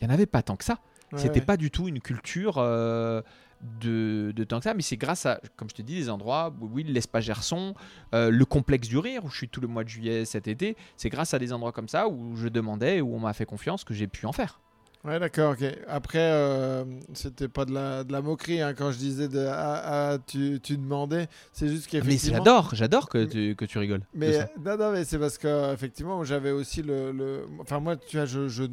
[0.01, 0.81] il n'y en avait pas tant que ça.
[1.13, 1.47] Ouais, C'était ouais.
[1.47, 3.21] pas du tout une culture euh,
[3.81, 6.55] de, de tant que ça, mais c'est grâce à, comme je te dis, des endroits,
[6.61, 7.75] oui, l'espace Gerson,
[8.15, 10.77] euh, le complexe du rire, où je suis tout le mois de juillet cet été,
[10.97, 13.85] c'est grâce à des endroits comme ça où je demandais, où on m'a fait confiance,
[13.85, 14.61] que j'ai pu en faire.
[15.05, 15.65] Ouais, d'accord, ok.
[15.87, 19.83] Après, euh, c'était pas de la, de la moquerie hein, quand je disais de, ah,
[20.15, 21.29] ah, tu, tu demandais.
[21.53, 22.39] C'est juste Mais qu'effectivement.
[22.39, 24.01] j'adore, j'adore que Mais- tu, que tu rigoles.
[24.15, 24.49] Mais ça.
[24.65, 28.25] non, non, mais c'est parce que effectivement, j'avais aussi le, le- Enfin, moi, tu vois,
[28.25, 28.65] je, je,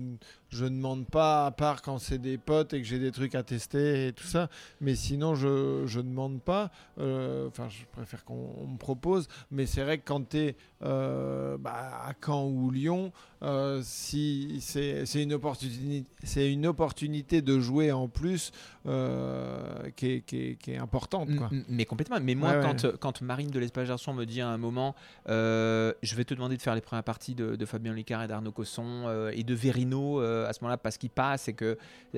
[0.48, 3.36] je ne demande pas à part quand c'est des potes et que j'ai des trucs
[3.36, 4.50] à tester et tout ça.
[4.80, 6.72] Mais sinon, je je demande pas.
[6.98, 9.28] Euh, Enfin, je préfère qu'on on me propose.
[9.52, 13.12] Mais c'est vrai que quand tu es à Caen ou Lyon,
[13.44, 18.52] euh, si c'est une opportunité, c'est une opportunité de jouer en plus
[18.86, 21.50] euh, qui, est, qui, est, qui est importante, quoi.
[21.52, 22.18] M- m- Mais complètement.
[22.22, 24.96] Mais moi, Ouais, quand, quand Marine de l'Espace Garçon me dit à un moment,
[25.30, 28.28] euh, je vais te demander de faire les premières parties de, de Fabien Licard et
[28.28, 31.78] d'Arnaud Cosson euh, et de Verino à ce moment-là parce qu'ils passent et que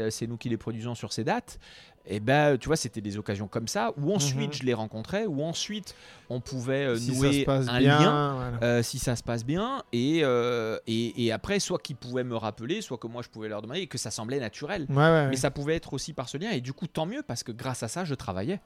[0.10, 1.60] c'est nous qui les produisons sur ces dates.
[2.06, 4.54] Et ben, tu vois, c'était des occasions comme ça où ensuite Mhm.
[4.54, 5.95] je les rencontrais, où ensuite
[6.30, 8.34] on pouvait euh, si nouer un bien, lien.
[8.36, 8.58] voilà.
[8.62, 12.36] euh, si ça se passe bien et, euh, et, et après soit qu'ils pouvaient me
[12.36, 15.01] rappeler soit que moi je pouvais leur demander et que ça semblait naturel Ouais, ouais,
[15.04, 15.28] ouais.
[15.30, 17.54] mais ça pouvait être aussi par ce lien et du coup tant mieux parce que
[17.54, 18.60] grâce à ça je travaillais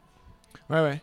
[0.69, 1.01] Ouais, ouais.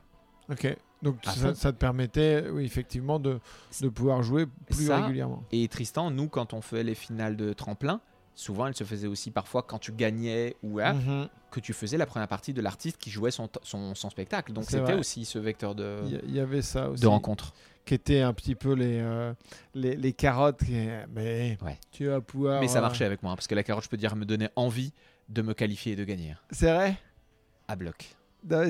[0.51, 0.77] Ok.
[1.03, 1.17] Donc
[1.55, 3.39] ça, te permettait, oui, effectivement, de,
[3.83, 5.43] de pouvoir jouer plus Ça, régulièrement.
[5.53, 8.01] Et Tristan, nous, quand on fait les finales de tremplin,
[8.35, 11.29] souvent elles se faisaient aussi parfois quand tu gagnais ou hein, Mhm.
[11.51, 14.53] que tu faisais la première partie de l'artiste qui jouait son, son, son spectacle.
[14.53, 17.03] Donc c'était aussi ce vecteur de, y, y avait ça aussi.
[17.03, 17.53] de rencontre.
[17.85, 19.35] Qui était un petit peu les, euh,
[19.75, 20.65] les, les carottes.
[20.65, 21.79] qui- Mais Ouais.
[21.93, 22.61] tu vas pouvoir.
[22.63, 24.25] Mais ça euh, marchait avec moi, hein, parce que la carotte, je peux dire, me
[24.25, 24.93] donnait envie
[25.29, 26.97] de me qualifier et de gagner C'est vrai?
[27.69, 28.17] À bloc.
[28.51, 28.63] Non,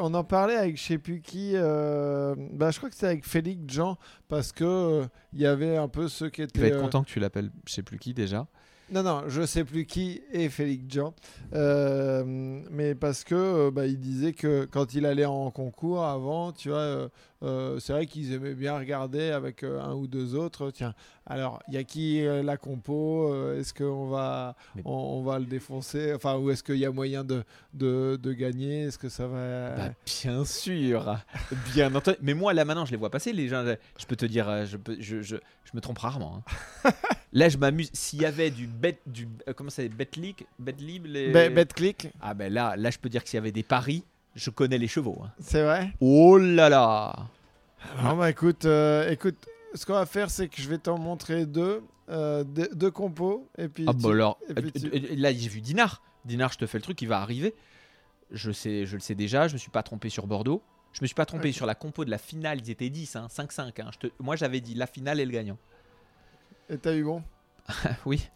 [0.00, 1.52] On en parlait avec je sais plus qui.
[1.54, 3.96] euh, bah, je crois que c'est avec Félix Jean.
[4.28, 6.52] Parce que euh, il y avait un peu ceux qui étaient.
[6.52, 8.46] Tu vas être euh, content que tu l'appelles, je sais plus qui déjà.
[8.90, 11.14] Non, non, je sais plus qui est Félix Jean.
[11.54, 12.22] Euh,
[12.70, 16.68] mais parce que euh, bah, il disait que quand il allait en concours avant, tu
[16.68, 17.08] vois,
[17.44, 20.70] euh, c'est vrai qu'ils aimaient bien regarder avec euh, un ou deux autres.
[20.70, 20.94] Tiens,
[21.26, 25.44] alors, il y a qui euh, la compo Est-ce qu'on va, on, on va le
[25.46, 26.12] défoncer?
[26.14, 28.84] Enfin, ou est-ce qu'il y a moyen de, de, de gagner?
[28.84, 29.70] Est-ce que ça va.
[29.70, 29.90] Bah,
[30.22, 31.16] bien sûr,
[31.72, 32.16] bien entendu.
[32.22, 33.32] Mais moi, là maintenant, je les vois passer.
[33.32, 33.64] Les gens,
[33.98, 36.42] je peux te dire, je, peux, je, je, je me trompe rarement.
[36.84, 36.90] hein.
[37.32, 37.90] là, je m'amuse.
[37.92, 41.30] S'il y avait du bet, du comment ça s'appelle, betlic, betlib, les.
[42.20, 44.02] Ah ben là, là, je peux dire que s'il y avait des paris,
[44.34, 45.18] je connais les chevaux.
[45.24, 45.30] hein.
[45.40, 45.92] c'est vrai?
[46.00, 47.14] Oh là là
[48.02, 49.36] Non, bah écoute, euh, écoute,
[49.74, 53.48] ce qu'on va faire, c'est que je vais t'en montrer deux, euh, deux, deux compos.
[53.58, 56.02] Et puis Ah tu- bah alors, et puis euh, tu- là, j'ai vu Dinar.
[56.24, 57.54] Dinar, je te fais le truc, il va arriver.
[58.30, 60.62] je, sais, je le sais déjà, je me suis pas trompé sur Bordeaux.
[60.92, 63.26] Je me suis pas trompé sur la compo de la finale, ils étaient 10, hein,
[63.28, 63.80] 5-5.
[63.80, 63.90] hein.
[63.98, 65.58] Te- Moi, j'avais dit la finale et le gagnant.
[66.70, 67.22] Et t'as eu bon?
[68.06, 68.28] Oui.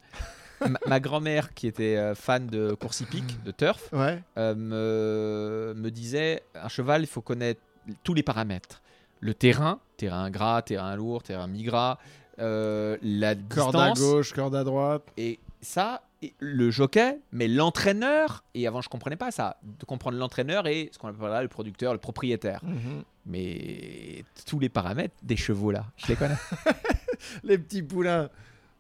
[0.61, 4.21] ma, ma grand-mère, qui était fan de course hippique, de turf, Ouais.
[4.39, 7.61] euh, me, me disait un cheval, il faut connaître
[8.03, 8.83] tous les paramètres.
[9.21, 11.99] Le terrain, terrain gras, terrain lourd, terrain mi-gras,
[12.39, 15.03] euh, la Corde à gauche, corde à droite.
[15.17, 16.03] et ça,
[16.39, 20.99] le jockey, mais l'entraîneur, et avant je comprenais pas ça, de comprendre l'entraîneur et ce
[20.99, 22.61] qu'on appellera le producteur, le propriétaire.
[22.63, 23.03] Mhm.
[23.27, 26.37] Mais tous les paramètres des chevaux là, je les connais.
[27.43, 28.31] Les petits poulains.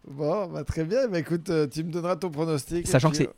[0.07, 1.09] Bon, bah, très bien.
[1.09, 2.87] Mais écoute, euh, tu me donneras ton pronostic.
[2.87, 3.29] Sachant que c'est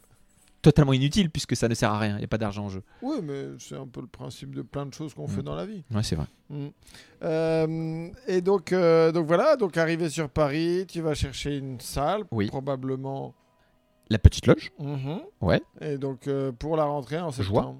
[0.62, 2.82] totalement inutile puisque ça ne sert à rien, il n'y a pas d'argent en jeu.
[3.02, 5.30] Oui, mais c'est un peu le principe de plein de choses qu'on Mm.
[5.30, 5.82] fait dans la vie.
[5.94, 6.26] Ouais, c'est vrai.
[6.50, 6.66] Mm.
[7.22, 12.24] Euh, et donc, euh, donc voilà, donc arrivé sur Paris, tu vas chercher une salle,
[12.30, 12.46] Oui.
[12.48, 13.34] probablement.
[14.08, 15.20] La petite loge, Mhm.
[15.40, 15.62] ouais.
[15.80, 17.74] Et donc euh, pour la rentrée en Je vois.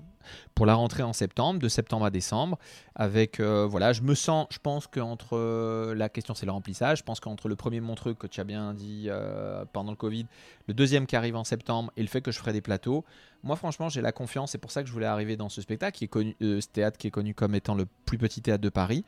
[0.54, 2.58] Pour la rentrée en septembre, de septembre à décembre.
[2.94, 6.98] Avec, euh, voilà, je me sens, je pense qu'entre euh, la question, c'est le remplissage.
[6.98, 10.26] Je pense qu'entre le premier Montreux que tu as bien dit euh, pendant le Covid,
[10.68, 13.04] le deuxième qui arrive en septembre et le fait que je ferai des plateaux,
[13.42, 14.52] moi, franchement, j'ai la confiance.
[14.52, 16.98] C'est pour ça que je voulais arriver dans ce spectacle, qui est connu, ce théâtre
[16.98, 19.04] qui est connu comme étant le plus petit théâtre de Paris,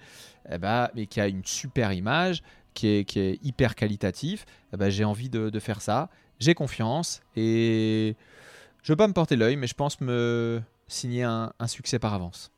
[0.50, 2.42] eh ben, mais qui a une super image,
[2.72, 4.46] qui est, qui est hyper qualitatif.
[4.72, 6.08] Eh ben, j'ai envie de, de faire ça.
[6.40, 8.16] J'ai confiance et
[8.82, 10.60] je veux pas me porter l'œil, mais je pense me
[10.92, 12.50] signer un, un succès par avance.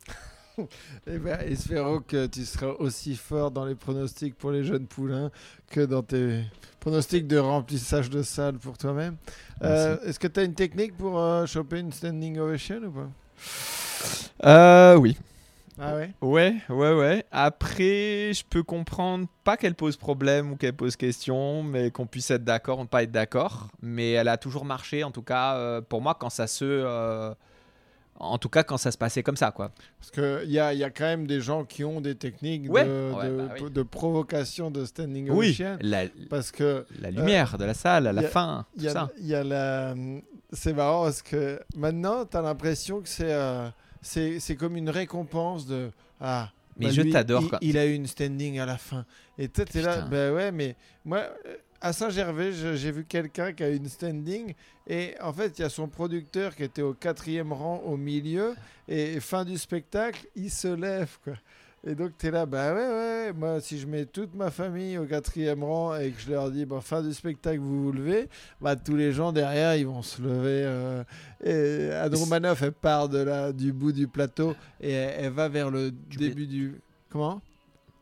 [1.09, 5.33] Eh ben, espérons que tu seras aussi fort dans les pronostics pour les jeunes poulains
[5.69, 6.45] que dans tes
[6.79, 9.17] pronostics de remplissage de salle pour toi-même.
[9.63, 13.09] Euh, Est-ce que tu as une technique pour euh, choper une standing ovation ou pas?
[14.45, 15.17] Euh, oui.
[15.77, 16.13] Ah ouais?
[16.21, 17.25] Ouais, ouais, ouais.
[17.33, 22.31] Après, je peux comprendre, pas qu'elle pose problème ou qu'elle pose question, mais qu'on puisse
[22.31, 23.67] être d'accord ou ne pas être d'accord.
[23.83, 27.35] Mais elle a toujours marché, en tout cas, euh, pour moi, quand ça se.
[28.21, 29.73] Euh, en tout cas, quand ça se passait comme ça, quoi.
[29.99, 32.85] Parce qu'il y a, y a quand même des gens qui ont des techniques Ouais.
[32.85, 33.71] de, Ouais, de, bah oui.
[33.71, 35.79] de provocation de standing Oui, ovation.
[35.81, 38.93] la, Parce que la lumière de la salle, à la a- fin, tout y a,
[38.93, 39.11] ça.
[39.19, 39.95] il y a la.
[40.53, 43.69] C'est marrant parce que maintenant, tu as l'impression que c'est euh,
[44.03, 45.91] c'est comme une récompense de.
[46.21, 47.71] Ah, Mais bah, je t'adore, il-.
[47.71, 49.05] Il, a eu une standing à la fin.
[49.39, 50.03] Et toi, t'es là.
[50.03, 54.55] Ben ouais, mais moi, euh, à Saint-Gervais, j'ai vu quelqu'un qui a une standing.
[54.87, 58.55] Et en fait, il y a son producteur qui était au quatrième rang au milieu.
[58.89, 61.35] Et fin du spectacle, il se lève, quoi.
[61.87, 64.97] Et donc, tu es là, bah ouais, ouais, moi, si je mets toute ma famille
[64.97, 68.31] au quatrième rang et que je leur dis, bon, fin du spectacle, vous vous levez,
[68.63, 70.65] bah, tous les gens derrière, ils vont se lever.
[70.65, 71.05] euh,
[71.45, 75.51] et Anne Romanoff, elle part de la, du bout du plateau et elle, elle va
[75.51, 76.81] vers le Tu début du.
[77.11, 77.43] Comment?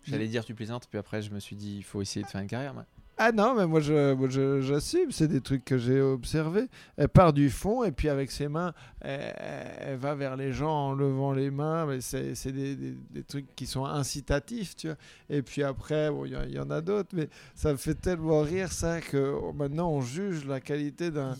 [0.04, 2.40] J'allais dire tu plaisantes, puis après, je me suis dit, il faut essayer de faire
[2.40, 2.74] une carrière.
[2.74, 2.86] moi.
[3.18, 6.66] Ah non, mais moi j'assume, c'est des trucs que j'ai observés.
[6.96, 9.34] Elle part du fond et puis avec ses mains, elle,
[9.80, 11.86] elle va vers les gens en levant les mains.
[11.86, 14.96] Mais c'est, des, des- des trucs qui sont incitatifs, tu vois.
[15.30, 17.76] Et puis après, bon, il y, a- il y en a d'autres, mais ça me
[17.76, 21.36] fait tellement rire ça que maintenant on juge la qualité d'un,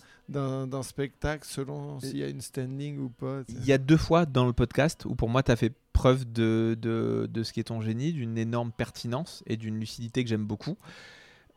[0.83, 3.41] spectacle selon s'il y a une standing ou pas.
[3.49, 6.31] Il y a deux fois dans le podcast où pour moi tu as fait preuve
[6.33, 10.29] de, de, de ce qui est ton génie, d'une énorme pertinence et d'une lucidité que
[10.31, 10.77] j'aime beaucoup.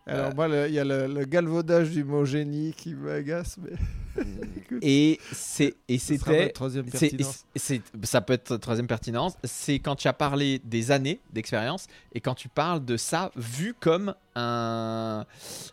[0.07, 3.57] Alors Euh, moi, le- il y a le, le galvaudage du mot génie qui m'agace,
[3.61, 3.71] mais
[4.81, 7.45] Et c'était troisième pertinence.
[7.55, 12.21] c'est- ça peut être troisième pertinence, c'est quand tu as parlé des années d'expérience et
[12.21, 15.25] quand tu parles de ça vu comme un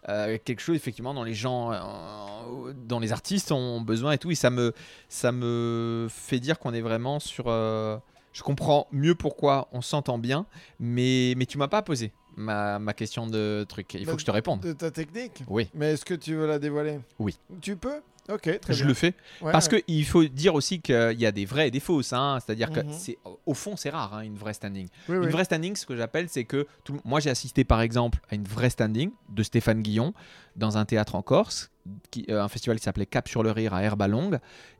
[0.08, 4.30] euh, quelque chose effectivement dont les gens, euh, dont les artistes ont besoin et tout,
[4.30, 4.72] et ça me
[5.08, 7.44] ça me fait dire qu'on est vraiment sur.
[7.48, 7.96] euh,
[8.32, 10.46] je comprends mieux pourquoi on s'entend bien,
[10.80, 13.94] mais mais tu m'as pas posé ma, ma question de truc.
[13.94, 14.60] Il faut Bah, que je te réponde.
[14.60, 15.68] De ta technique Oui.
[15.74, 17.00] Mais est-ce que tu veux la dévoiler?
[17.18, 17.36] Oui.
[17.60, 18.00] Tu peux?
[18.30, 18.86] Ok, très Je bien.
[18.88, 19.14] le fais.
[19.40, 19.82] Ouais, Parce ouais.
[19.82, 22.12] qu'il faut dire aussi qu'il y a des vraies et des fausses.
[22.12, 22.38] hein.
[22.44, 22.92] C'est-à-dire que Mhm.
[22.92, 24.86] c'est au fond, c'est rare, hein, une vraie standing.
[25.08, 25.30] Oui, Une oui.
[25.30, 28.44] vraie standing, ce que j'appelle, c'est que tout moi, j'ai assisté par exemple à une
[28.44, 30.14] vraie standing de Stéphane Guillon
[30.54, 31.72] dans un théâtre en Corse,
[32.12, 34.38] qui, euh, un festival qui s'appelait Cap sur le Rire à Herbalongue.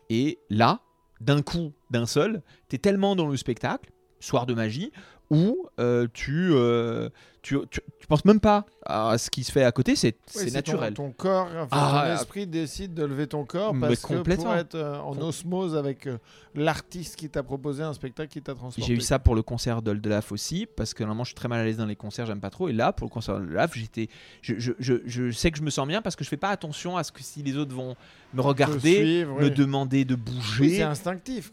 [0.09, 0.79] Et là,
[1.21, 3.91] d'un coup, d'un seul, tu es tellement dans le spectacle,
[4.21, 4.93] soir de magie,
[5.33, 7.09] où euh, tu, euh,
[7.41, 10.51] tu, tu, tu penses même pas à ce qui se fait à côté, c'est Oui,
[10.53, 10.93] naturel.
[10.93, 14.55] Ton, ton corps, enfin, Ah, ton esprit décide de lever ton corps parce que pour
[14.55, 16.19] être euh, en osmose avec euh,
[16.55, 18.87] l'artiste qui t'a proposé un spectacle qui t'a transporté.
[18.87, 21.61] J'ai eu ça pour le concert d'Oldelaf aussi, parce que normalement je suis très mal
[21.61, 22.69] à l'aise dans les concerts, j'aime pas trop.
[22.69, 24.09] Et là, pour le concert d'Oldelaf, j'étais,
[24.43, 26.51] je, je, je, je sais que je me sens bien parce que je fais pas
[26.51, 27.97] attention à ce que si les autres vont
[28.35, 29.51] me regarder, suivre, me oui.
[29.53, 30.77] demander de Oui, bouger.
[30.77, 31.53] c'est instinctif.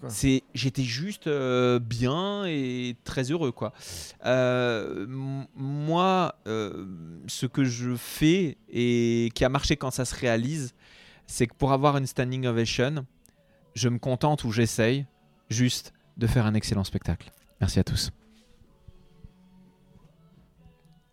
[0.55, 3.68] J'étais juste euh, bien et très heureux quoi.
[4.25, 5.05] Euh,
[5.55, 6.85] moi, euh,
[7.27, 10.73] ce que je fais et qui a marché quand ça se réalise,
[11.27, 13.05] c'est que pour avoir une standing ovation,
[13.75, 15.05] je me contente ou j'essaye
[15.49, 17.31] juste de faire un excellent spectacle.
[17.61, 18.11] Merci à tous.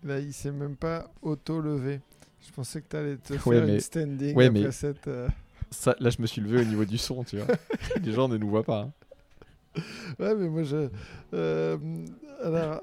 [0.03, 2.01] Là, il s'est même pas auto-levé.
[2.47, 5.09] Je pensais que tu allais te Ouais, faire mais- une standing ouais, après mais- cette.
[5.09, 5.29] euh,
[5.71, 7.47] Ça, là, je me suis levé au niveau du son, tu vois.
[8.03, 8.83] Les gens ne nous voient pas.
[8.83, 8.93] hein.
[10.19, 10.89] Ouais, mais moi, je.
[11.35, 11.77] euh,
[12.43, 12.81] Alors.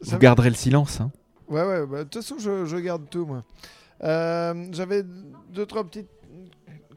[0.00, 1.00] Vous garderez le silence.
[1.00, 1.10] hein.
[1.48, 3.44] Ouais, ouais, bah, de toute façon, je, je garde tout, moi.
[4.02, 5.02] Euh, J'avais
[5.52, 6.08] deux, trois petites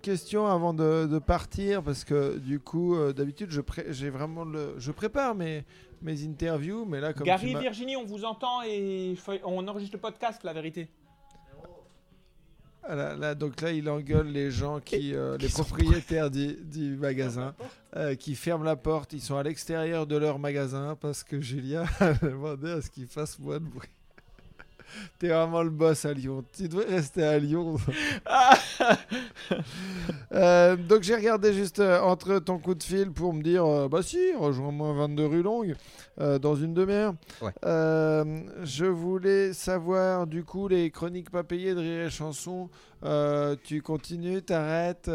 [0.02, 4.44] questions avant de, de partir, parce que du coup, euh, d'habitude, je, pré- j'ai vraiment
[4.46, 5.64] le, je prépare mes,
[6.02, 10.44] mes interviews, mais là, comme Gary, Virginie, on vous entend et on enregistre le podcast,
[10.44, 10.90] la vérité.
[12.90, 16.96] Ah, là, là, donc là, il engueule les gens qui, euh, les propriétaires du, du
[16.96, 17.54] magasin,
[17.98, 19.12] euh, qui ferment la porte.
[19.12, 23.08] Ils sont à l'extérieur de leur magasin parce que Julien a demandé à ce qu'ils
[23.08, 23.90] fassent moins de bruit.
[25.20, 26.44] T'es vraiment le boss à Lyon.
[26.56, 27.78] Tu devrais rester à Lyon.
[30.34, 33.88] Euh, donc j'ai regardé juste euh, entre ton coup de fil pour me dire euh,
[33.88, 35.76] bah si rejoins-moi 22 rue Longue
[36.42, 37.14] dans une demi-heure.
[37.42, 37.52] Ouais.
[37.64, 42.70] Je voulais savoir du coup les chroniques pas payées de Rire et Chanson.
[43.64, 45.10] tu continues, t'arrêtes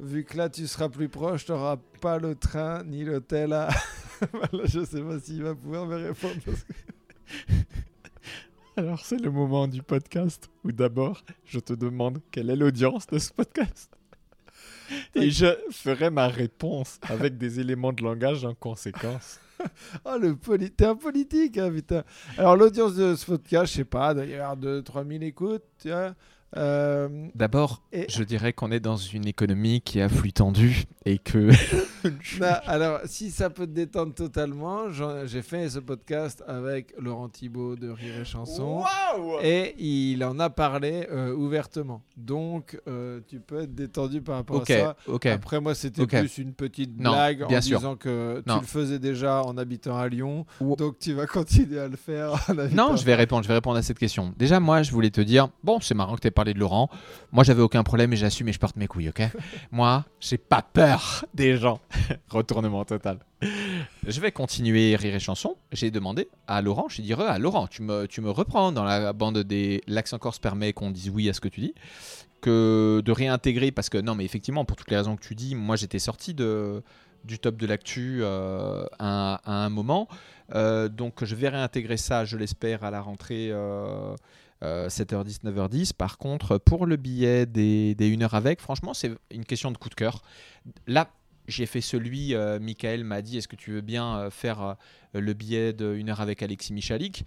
[0.00, 3.68] vu que là tu seras plus proche, t'auras pas le train ni l'hôtel à.
[4.64, 6.34] Je sais pas s'il va pouvoir me répondre.
[6.44, 6.72] parce que-
[8.76, 13.18] Alors, c'est le moment du podcast où d'abord, je te demande quelle est l'audience de
[13.18, 13.96] ce podcast.
[15.14, 19.38] Et je ferai ma réponse avec des éléments de langage en conséquence.
[20.04, 20.70] Oh, le poli...
[20.72, 22.02] t'es un politique, hein, putain.
[22.36, 26.14] Alors, l'audience de ce podcast, je sais pas, avoir 2-3 000 écoutes, tu vois.
[26.56, 30.84] Euh, D'abord, Et- je dirais qu'on est dans une économie qui est à flux tendu
[31.06, 31.50] et que
[32.40, 34.90] non, alors, si ça peut te détendre totalement,
[35.26, 38.82] j'ai fait ce podcast avec Laurent Thibault de Rire et Chanson.
[39.42, 42.02] Et il en a parlé euh, ouvertement.
[42.16, 44.96] Donc, euh, tu peux être détendu par rapport à ça.
[45.06, 45.26] ok.
[45.26, 47.78] Après, moi, c'était plus une petite Non, blague en sûr.
[47.78, 48.54] disant que Non.
[48.56, 50.46] tu le faisais déjà en habitant à Lyon.
[50.60, 53.54] Ou- Donc, tu vas continuer à le faire en Non, je vais répondre, je vais
[53.54, 54.32] répondre à cette question.
[54.36, 56.90] Déjà, moi, je voulais te dire, bon, c'est marrant que tu aies de Laurent.
[57.32, 59.22] Moi, j'avais aucun problème et j'assume et je porte mes couilles, ok?
[59.70, 61.80] Moi, j'ai pas peur des gens.
[62.28, 63.18] Retournement total.
[64.06, 65.56] Je vais continuer Rire et Chanson.
[65.72, 68.84] J'ai demandé à Laurent, je lui dit, ah, Laurent, tu me, tu me reprends dans
[68.84, 71.74] la bande des L'accent corse permet qu'on dise oui à ce que tu dis
[72.40, 75.54] que de réintégrer parce que non mais effectivement pour toutes les raisons que tu dis
[75.54, 76.82] moi j'étais sorti de
[77.24, 80.08] du top de l'actu euh, à, à un moment
[80.54, 84.14] Euh, donc je vais réintégrer ça je l'espère à la rentrée euh,
[84.64, 89.12] euh, 7h10 9h10 par contre pour le billet des, des 1 heure avec franchement c'est
[89.30, 90.22] une question de coup de cœur.
[90.86, 91.10] Là
[91.46, 94.74] j'ai fait celui, euh, Michael m'a dit, est-ce que tu veux bien euh, faire euh,
[95.12, 97.24] le billet de 1 heure avec Alexis Michalik?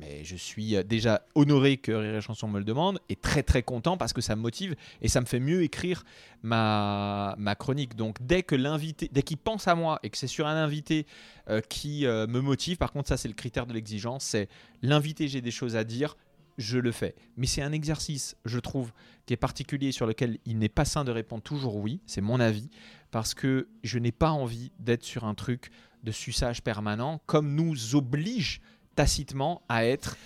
[0.00, 3.42] Mais je suis euh, déjà honoré que Rire et Chanson me le demande et très
[3.42, 6.04] très content parce que ça me motive et ça me fait mieux écrire
[6.42, 7.96] ma, ma chronique.
[7.96, 11.06] Donc dès que l'invité, dès qu'il pense à moi et que c'est sur un invité
[11.48, 14.48] euh, qui euh, me motive, par contre ça c'est le critère de l'exigence, c'est
[14.82, 16.16] l'invité j'ai des choses à dire,
[16.58, 17.14] je le fais.
[17.36, 18.92] Mais c'est un exercice, je trouve,
[19.26, 22.40] qui est particulier sur lequel il n'est pas sain de répondre toujours oui, c'est mon
[22.40, 22.68] avis,
[23.10, 25.70] parce que je n'ai pas envie d'être sur un truc
[26.02, 28.60] de suçage permanent comme nous oblige
[28.96, 30.16] tacitement à être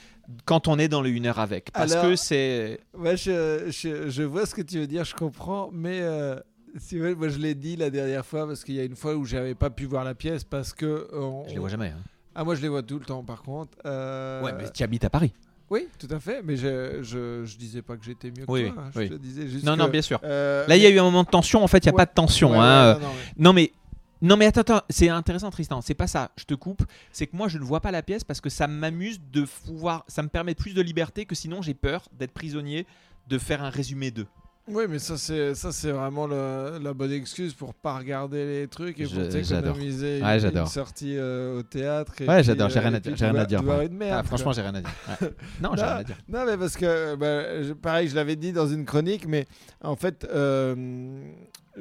[0.47, 1.71] quand on est dans le 1 heure avec.
[1.73, 2.81] Parce Alors- que c'est...
[2.95, 6.37] Ouais, je, je, je vois ce que tu veux dire, je comprends, mais euh,
[6.79, 8.97] si vous voulez, moi je l'ai dit la dernière fois parce qu'il y a une
[8.97, 11.09] fois où j'avais pas pu voir la pièce parce que.
[11.13, 11.89] on- Je les vois jamais.
[11.89, 12.03] hein.
[12.35, 13.77] Ah, moi je les vois tout le temps par contre.
[13.87, 15.33] Euh, Ouais, mais tu habites à Paris.
[15.75, 18.71] Oui, tout à fait, mais je, je, je disais pas que j'étais mieux que Oui,
[18.73, 19.65] toi, hein, oui, je te disais juste.
[19.65, 20.21] Non, non, bien sûr.
[20.23, 21.65] euh, Là, il y a eu un moment de tension.
[21.65, 21.97] En fait, il n'y a Ouais.
[21.97, 22.53] pas de tension.
[22.53, 22.95] ouais, hein.
[22.95, 23.73] ouais, non, non, mais- Non mais
[24.23, 27.37] non mais attends, attends, c'est intéressant Tristan, c'est pas ça, je te coupe, c'est que
[27.37, 30.29] moi je ne vois pas la pièce parce que ça m'amuse de pouvoir, ça me
[30.29, 32.87] permet plus de liberté que sinon j'ai peur d'être prisonnier
[33.29, 34.27] de faire un résumé d'eux.
[34.67, 38.67] Oui, mais ça c'est ça c'est vraiment le- la bonne excuse pour pas regarder les
[38.67, 42.15] trucs et pour Je- t'économiser une, Ouais, une sortie euh, au théâtre.
[42.23, 44.23] et Ouais, j'adore, j'ai rien à et dire, puis j'ai rien à dire, merde, Ah,
[44.23, 44.91] franchement j'ai rien à dire.
[45.21, 45.29] Ouais.
[45.61, 46.17] Non j'ai rien à dire.
[46.29, 49.45] Non, mais parce que, bah, je- pareil, je l'avais dit dans une chronique, mais
[49.83, 50.75] en fait, euh,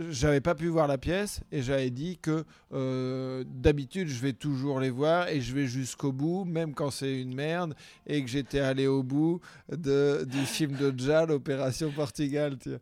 [0.10, 4.80] j'avais pas pu voir la pièce et j'avais dit que euh, d'habitude, je vais toujours
[4.80, 7.76] les voir et je vais jusqu'au bout, même quand c'est une merde,
[8.08, 9.40] et que j'étais allé au bout
[9.72, 12.58] de, du film de Jal, Opération Portugal.
[12.60, 12.80] tu vois.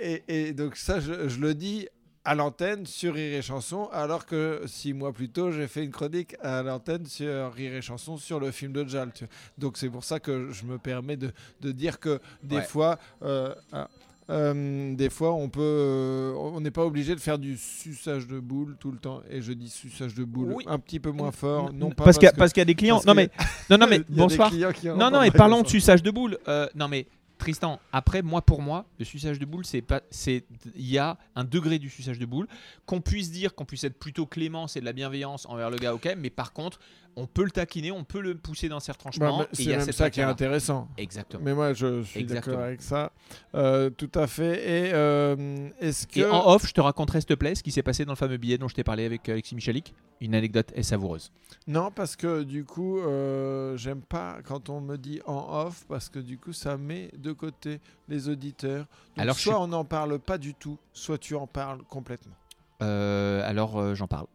[0.00, 1.86] Et, et donc, ça, je, je le dis
[2.24, 5.90] à l'antenne sur Rire et Chanson, alors que six mois plus tôt, j'ai fait une
[5.90, 9.10] chronique à l'antenne sur Rire et Chanson sur le film de Jal.
[9.56, 11.32] Donc c'est pour ça que je me permets de,
[11.62, 12.62] de dire que des Ouais.
[12.62, 13.88] fois, euh, ah,
[14.30, 18.38] euh, des fois, on peut, euh, on n'est pas obligé de faire du suçage de
[18.40, 19.22] boule tout le temps.
[19.28, 20.64] Et je dis suçage de boule Oui.
[20.66, 22.62] un petit peu moins fort, non pas parce qu'il y, a- que- parce qu'il y
[22.62, 23.00] a des clients.
[23.06, 23.30] Non que- mais
[23.70, 24.52] non non mais bonsoir.
[24.96, 25.72] Non non et pas parlons de ça.
[25.72, 26.38] suçage de boule.
[26.48, 27.06] Euh, non mais
[27.38, 30.44] Tristan, après, moi pour moi, le suçage de boule, c'est pas, c'est,
[30.76, 32.46] il y a un degré du suçage de boule
[32.84, 35.94] qu'on puisse dire, qu'on puisse être plutôt clément, c'est de la bienveillance envers le gars,
[35.94, 36.16] ok.
[36.18, 36.80] Mais par contre,
[37.16, 39.44] on peut le taquiner, on peut le pousser dans ses retranchements.
[39.52, 40.88] c'est même ça qui est intéressant.
[40.96, 41.42] Exactement.
[41.44, 43.12] Mais moi, je suis d'accord avec ça.
[43.54, 44.88] Euh, tout à fait.
[44.88, 46.20] Et euh, est-ce que.
[46.20, 48.16] Et en off, je te raconterai, s'il te plaît, ce qui s'est passé dans le
[48.16, 49.94] fameux billet dont je t'ai parlé avec Alexis Michalik.
[50.20, 51.32] Une anecdote est savoureuse.
[51.66, 56.10] Non, parce que du coup, euh, j'aime pas quand on me dit en off, parce
[56.10, 58.86] que du coup, ça met de côté les auditeurs.
[59.16, 62.34] Donc, Alors, soit on n'en parle pas du tout, soit tu en parles complètement.
[62.82, 64.26] Euh, alors, euh, j'en parle.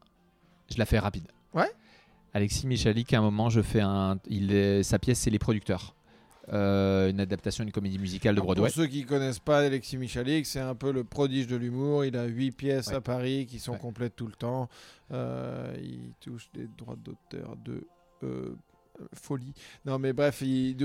[0.72, 1.28] Je la fais rapide.
[1.54, 1.72] Ouais.
[2.36, 4.20] Alexis Michalik, à un moment, je fais un.
[4.28, 5.96] Il est- Sa pièce, c'est Les Producteurs.
[6.54, 8.68] Euh, une adaptation d'une comédie musicale de Alors, Broadway.
[8.68, 12.04] Pour ceux qui connaissent pas Alexis Michalik, c'est un peu le prodige de l'humour.
[12.06, 12.96] Il a huit pièces Ouais.
[12.96, 13.80] à Paris qui sont Ouais.
[13.80, 14.68] complètes tout le temps.
[15.12, 17.88] Euh, il touche des droits d'auteur de
[18.24, 18.54] euh,
[19.14, 19.54] folie.
[19.86, 20.76] Non, mais bref, il,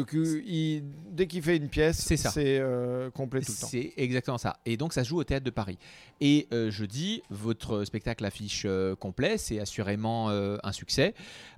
[1.11, 3.67] dès qu'il fait une pièce, C'est euh, complet tout le temps.
[3.67, 4.57] C'est exactement ça.
[4.67, 5.79] Et donc ça se joue au théâtre de Paris.
[6.21, 11.15] Et euh, je dis, votre spectacle affiche euh, complet, c'est assurément euh, un succès.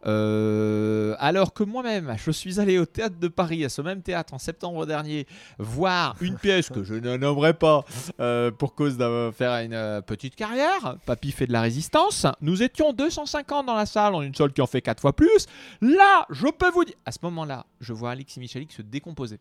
[0.07, 4.35] Euh, alors que moi-même, je suis allé au théâtre de Paris, à ce même théâtre
[4.35, 5.27] en septembre dernier,
[5.59, 7.85] voir une pièce que je ne nommerai pas
[8.59, 10.97] pour cause de faire une petite carrière.
[11.07, 12.27] Papy fait de la résistance.
[12.41, 15.47] Nous étions 250 dans la salle, en une salle qui en fait quatre fois plus.
[15.81, 19.39] Là, je peux vous dire, à ce moment-là, je vois Alexis Michalik se décomposer.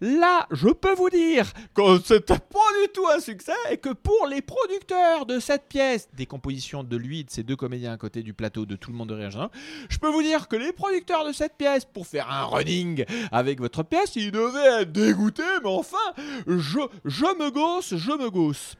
[0.00, 4.26] Là, je peux vous dire que c'était pas du tout un succès et que pour
[4.28, 7.96] les producteurs de cette pièce, des compositions de lui et de ses deux comédiens à
[7.96, 9.50] côté du plateau de tout le monde de Genin,
[9.88, 13.60] je peux vous dire que les producteurs de cette pièce, pour faire un running avec
[13.60, 15.96] votre pièce, ils devaient être dégoûtés, mais enfin,
[16.46, 18.76] je, je me gosse, je me gosse.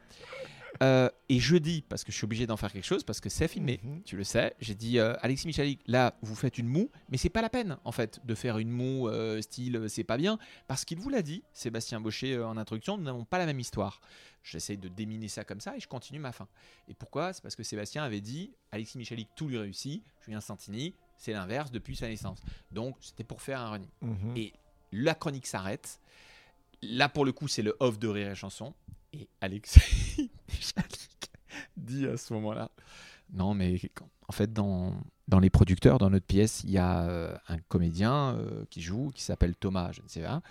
[0.81, 3.29] Euh, et je dis, parce que je suis obligé d'en faire quelque chose, parce que
[3.29, 4.01] c'est filmé, Mhm.
[4.03, 7.29] tu le sais, j'ai dit euh, Alexis Michalik, là vous faites une moue, mais c'est
[7.29, 10.39] pas la peine en fait de faire une moue euh, style euh, c'est pas bien,
[10.67, 14.01] parce qu'il vous l'a dit, Sébastien Baucher en introduction, nous n'avons pas la même histoire.
[14.43, 16.47] J'essaye de déminer ça comme ça et je continue ma fin.
[16.89, 17.31] Et pourquoi?
[17.33, 21.71] C'est parce que Sébastien avait dit Alexis Michalik tout lui réussit, Julien Santini c'est l'inverse
[21.71, 22.39] depuis sa naissance.
[22.71, 23.89] Donc c'était pour faire un running.
[24.01, 24.33] Mhm.
[24.35, 24.51] Et
[24.91, 25.99] la chronique s'arrête.
[26.81, 28.73] Là, pour le coup, c'est le off de Rire et Chanson.
[29.13, 30.31] Et Alexis
[31.77, 32.71] dit à ce moment-là
[33.31, 33.79] Non, mais
[34.27, 34.93] en fait, dans,
[35.39, 39.23] les producteurs, dans notre pièce, il y a euh, un comédien euh, qui joue, qui
[39.23, 40.41] s'appelle Thomas, je ne sais pas,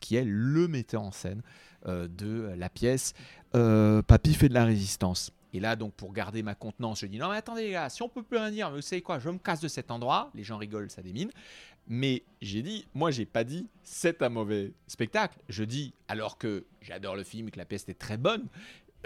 [0.00, 1.42] qui est le metteur en scène
[1.86, 3.14] euh, de la pièce
[3.52, 5.32] Papy fait de la résistance.
[5.52, 8.08] Et là, donc, pour garder ma contenance, je dis Non, mais attendez, les si on
[8.08, 10.30] peut plus rien dire, mais vous savez quoi, je me casse de cet endroit.
[10.34, 11.30] Les gens rigolent, ça démine.
[11.88, 15.38] Mais j'ai dit, moi, j'ai pas dit c'est un mauvais spectacle.
[15.48, 18.46] Je dis, alors que j'adore le film et que la pièce est très bonne,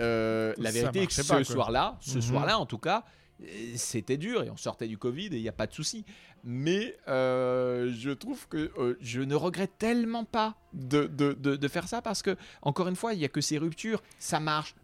[0.01, 2.23] euh, la vérité est que ce soir-là, ce Mhm.
[2.23, 3.05] soir-là, en tout cas,
[3.43, 3.47] euh,
[3.77, 6.05] c'était dur et on sortait du Covid et il n'y a pas de souci.
[6.43, 11.69] Mais euh, je trouve que euh, je ne regrette tellement pas de, de, de- de
[11.69, 14.75] faire ça parce que, encore une fois, il n'y a que ces ruptures, ça marche.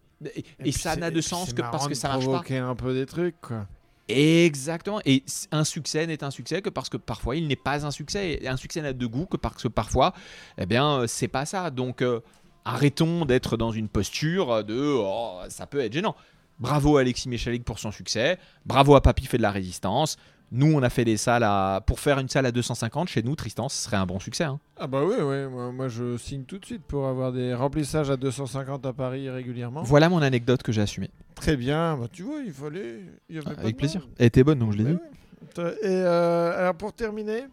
[0.65, 2.31] Et, ça n'a de sens que parce que ça marche pas.
[2.31, 3.67] provoquer un peu des trucs, quoi.
[4.11, 5.01] Exactement.
[5.05, 8.47] Et un succès n'est un succès que parce que parfois il n'est pas un succès.
[8.47, 10.13] Un succès n'a de goût que parce que parfois,
[10.59, 11.71] eh bien, euh, c'est pas ça.
[11.71, 12.21] Donc, euh,
[12.65, 16.17] arrêtons d'être dans une posture de oh, ça peut être gênant.
[16.59, 18.39] Bravo à Alexis Michalik pour son succès.
[18.67, 20.19] Bravo à Papy fait de la résistance.
[20.53, 21.81] Nous, on a fait des salles à.
[21.87, 24.45] Pour faire une salle à 250, chez nous, Tristan, ce serait un bon succès.
[24.45, 24.59] hein.
[24.79, 25.47] Ah bah oui, oui.
[25.49, 29.31] Moi, moi, je signe tout de suite pour avoir des remplissages à 250 à Paris
[29.31, 29.83] régulièrement.
[29.83, 31.11] Voilà mon anecdote que j'ai assumée.
[31.37, 31.97] Très bien.
[31.97, 33.01] Bah, tu vois, il fallait...
[33.29, 34.09] Il y avait pas de Avec plaisir.
[34.19, 35.61] Elle était bonne, donc je l'ai Ouais, dit.
[35.61, 35.75] ouais.
[35.83, 37.45] Et euh, alors pour terminer,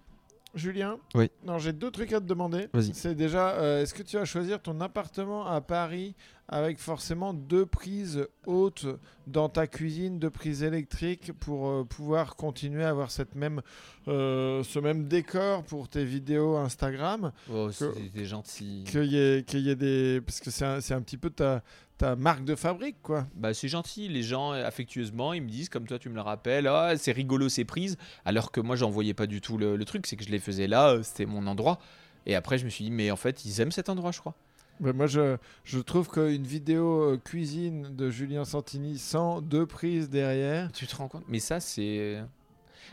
[0.55, 1.29] Julien, Oui.
[1.45, 2.67] non, j'ai deux trucs à te demander.
[2.73, 2.93] Vas-y.
[2.93, 6.15] C'est déjà, euh, est-ce que tu vas choisir ton appartement à Paris
[6.47, 8.85] avec forcément deux prises hautes
[9.27, 13.61] dans ta cuisine, deux prises électriques pour euh, pouvoir continuer à avoir cette même,
[14.07, 18.85] euh, ce même décor pour tes vidéos Instagram Oh, c'était gentil.
[18.87, 20.21] Qu'il y, ait- qu'il y ait des...
[20.25, 21.61] Parce que c'est un, c'est un petit peu ta,
[21.97, 23.25] ta marque de fabrique, quoi.
[23.35, 26.21] Bah, c'est gentil, les gens euh, affectueusement ils me disent, comme toi tu me le
[26.21, 29.75] rappelles, ah, c'est rigolo ces prises, alors que moi j'en voyais pas du tout le,
[29.75, 31.79] le truc, c'est que je les faisais là, euh, c'était mon endroit.
[32.25, 34.35] Et après je me suis dit, mais en fait ils aiment cet endroit, je crois.
[34.79, 40.09] Ben, moi, je, je trouve qu'une vidéo euh, cuisine de Julien Santini sans deux prises
[40.09, 41.23] derrière, Tu te rends compte?
[41.27, 42.21] Mais ça c'est.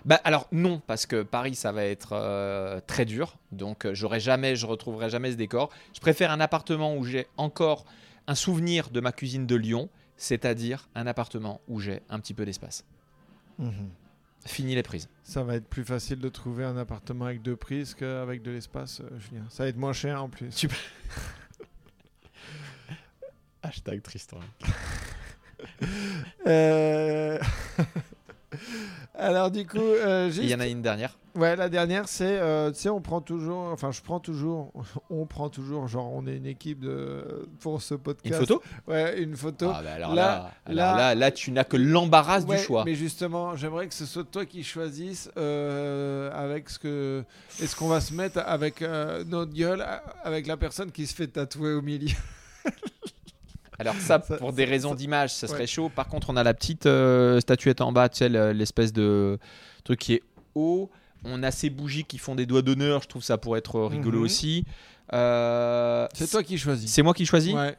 [0.05, 4.21] Bah alors non, parce que Paris ça va être euh, très dur, donc euh, j'aurai
[4.21, 5.71] jamais, je retrouverai jamais ce décor.
[5.95, 7.85] Je préfère un appartement où j'ai encore
[8.27, 12.45] un souvenir de ma cuisine de Lyon, c'est-à-dire un appartement où j'ai un petit peu
[12.45, 12.85] d'espace.
[14.47, 15.09] Fini les prises.
[15.23, 19.01] ça va être plus facile de trouver un appartement avec deux prises qu'avec de l'espace,
[19.01, 19.47] euh, Julien.
[19.49, 20.51] Ça va être moins cher en plus.
[20.51, 20.69] Tu-
[23.63, 24.41] Hashtag Tristan.
[26.47, 27.39] Euh,
[29.17, 31.17] Alors du coup, euh, juste- Il y en a une dernière.
[31.37, 34.73] ouais, la dernière, c'est, euh, tu sais, on prend toujours, enfin, je prends toujours,
[35.11, 38.35] on prend toujours, genre, on est une équipe de pour ce podcast.
[38.41, 38.63] Une photo?
[38.89, 39.71] Ouais, une photo.
[39.73, 42.85] Ah, bah alors Là- là, là- là, là, tu n'as que l'embarras Ouais, du choix.
[42.85, 47.23] Mais justement, j'aimerais que ce soit toi qui choisisses euh, avec ce que
[47.63, 48.81] est-ce qu'on va se mettre avec
[49.27, 49.85] notre gueule,
[50.25, 52.15] avec la personne qui se fait tatouer au milieu.
[53.79, 55.67] Alors ça, Ça- pour des raisons d'image, ça serait ouais.
[55.67, 55.91] chaud.
[55.95, 59.39] Par contre, on a la petite euh, statuette en bas, tu sais, le- l'espèce de
[59.83, 60.23] truc qui est
[60.55, 60.91] haut.
[61.25, 63.03] On a ces bougies qui font des doigts d'honneur.
[63.03, 64.25] Je trouve ça pourrait être rigolo Mhm.
[64.25, 64.65] aussi.
[65.13, 66.91] Euh, C'est toi qui choisis.
[66.91, 67.55] C'est moi qui choisis.
[67.55, 67.77] Ouais.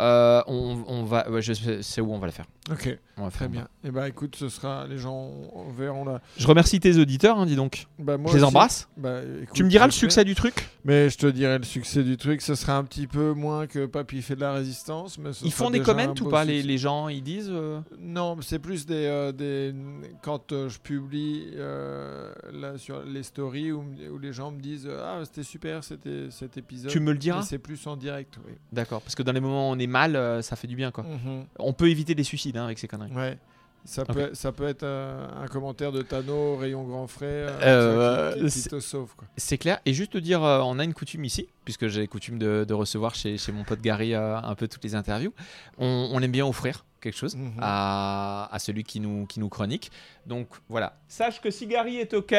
[0.00, 2.46] Euh, on, on va, ouais, je sais sais où on va la faire.
[2.70, 2.98] Ok.
[3.18, 3.68] On va Très faire bien.
[3.82, 5.30] Et bah écoute, ce sera les gens
[5.74, 6.20] verront là.
[6.36, 7.86] Je remercie tes auditeurs, hein, dis donc.
[7.98, 8.48] Bah, moi je les aussi.
[8.48, 8.88] embrasse.
[8.98, 10.68] Bah, écoute, Tu me diras le succès du truc.
[10.84, 12.42] Mais je te dirai le succès du truc.
[12.42, 15.70] Ce sera un petit peu moins que Papy fait de la résistance, mais Ils font
[15.70, 17.48] des comments ou pas les, les gens Ils disent.
[17.50, 19.74] euh, Non, c'est plus des, euh, des
[20.22, 23.82] quand euh, je publie euh, là sur les stories où,
[24.12, 26.90] où les gens me disent ah c'était super c'était cet épisode.
[26.90, 28.52] Tu me le diras C'est plus en direct, oui.
[28.72, 29.00] D'accord.
[29.00, 31.04] Parce que dans les moments où on est mal, euh, ça fait du bien, quoi.
[31.04, 31.46] Mhm.
[31.58, 33.12] On peut éviter des suicides hein, avec ces conneries.
[33.12, 33.38] Ouais.
[33.84, 38.48] Ça peut, ça peut être euh, un commentaire de Tano, Rayon Grand Frère, Euh, ça,
[38.48, 39.12] qui, qui- te sauve.
[39.36, 39.78] C'est clair.
[39.86, 42.74] Et juste te dire, euh, on a une coutume ici, puisque j'ai coutume de, de
[42.74, 45.32] recevoir chez, chez mon pote Gary euh, un peu toutes les interviews.
[45.78, 47.52] On, on aime bien offrir quelque chose Mhm.
[47.60, 49.92] à, à celui qui nous, qui nous chronique.
[50.26, 50.98] Donc voilà.
[51.06, 52.34] Sache que si Gary est OK,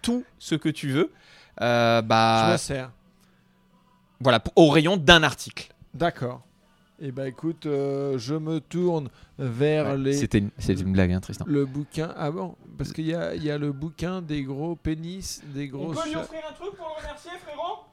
[0.00, 1.12] tout ce que tu veux,
[1.60, 2.90] euh, Je bah, me sers.
[4.18, 5.68] voilà, au rayon d'un article.
[5.92, 6.42] D'accord.
[6.98, 11.20] Et bah écoute, euh, je me tourne vers Ouais, les C'était une, une blague, hein,
[11.20, 11.44] Tristan.
[11.46, 12.14] le bouquin.
[12.16, 15.70] Ah bon Parce qu'il y a, il y a le bouquin des gros pénis, des
[15.74, 16.02] On grosses.
[16.02, 17.84] peut lui offrir un truc pour le remercier, frérot?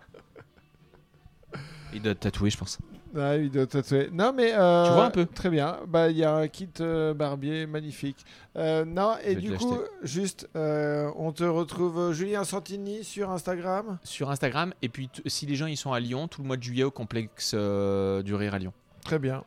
[1.93, 2.79] Il doit tatouer, je pense.
[3.15, 4.09] Ah, il doit tatouer.
[4.11, 4.51] Non, mais.
[4.53, 5.25] euh, Tu vois un peu?
[5.27, 5.77] Très bien.
[5.87, 8.25] Bah, il y a un kit euh, barbier magnifique.
[8.55, 13.99] Euh, non, et du coup, juste, euh, on te retrouve Julien Santini sur Instagram?
[14.03, 14.73] Sur Instagram.
[14.81, 16.89] Et puis, si les gens ils sont à Lyon, tout le mois de juillet au
[16.91, 18.73] complexe euh, du Rire à Lyon.
[19.03, 19.43] Très bien.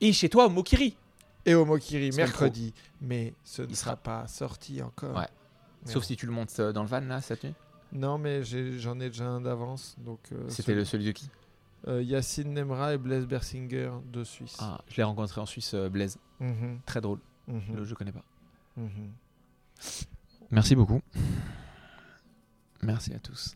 [0.00, 0.96] Et chez toi, au Mokiri.
[1.44, 2.74] Et au Mokiri, mercredi.
[3.00, 5.16] Mais ce ne Il sera sera- pas sorti encore.
[5.16, 5.28] Ouais.
[5.84, 7.54] Sauf si tu le montes euh, dans le van, là, cette nuit.
[7.92, 9.94] Non, mais j'en ai, déjà un d'avance.
[9.98, 11.30] Donc, euh, C'était celui- le, celui de qui?
[11.86, 14.56] Euh, Yacine Nemra et Blaise Bersinger de Suisse.
[14.58, 16.18] Ah, je l'ai rencontré en Suisse, euh, Blaise.
[16.40, 17.20] Mhm, Très drôle.
[17.46, 18.24] mhm, Le- Je connais pas.
[18.76, 19.12] mhm.
[20.50, 21.00] Merci beaucoup.
[22.82, 23.54] Merci à tous.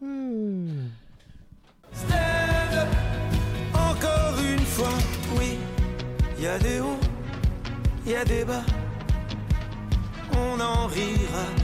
[1.94, 2.88] Stand
[3.74, 4.98] encore une fois,
[5.38, 5.58] oui.
[6.38, 7.00] Y a des hauts,
[8.06, 8.64] y a des bas.
[10.36, 11.61] On en rira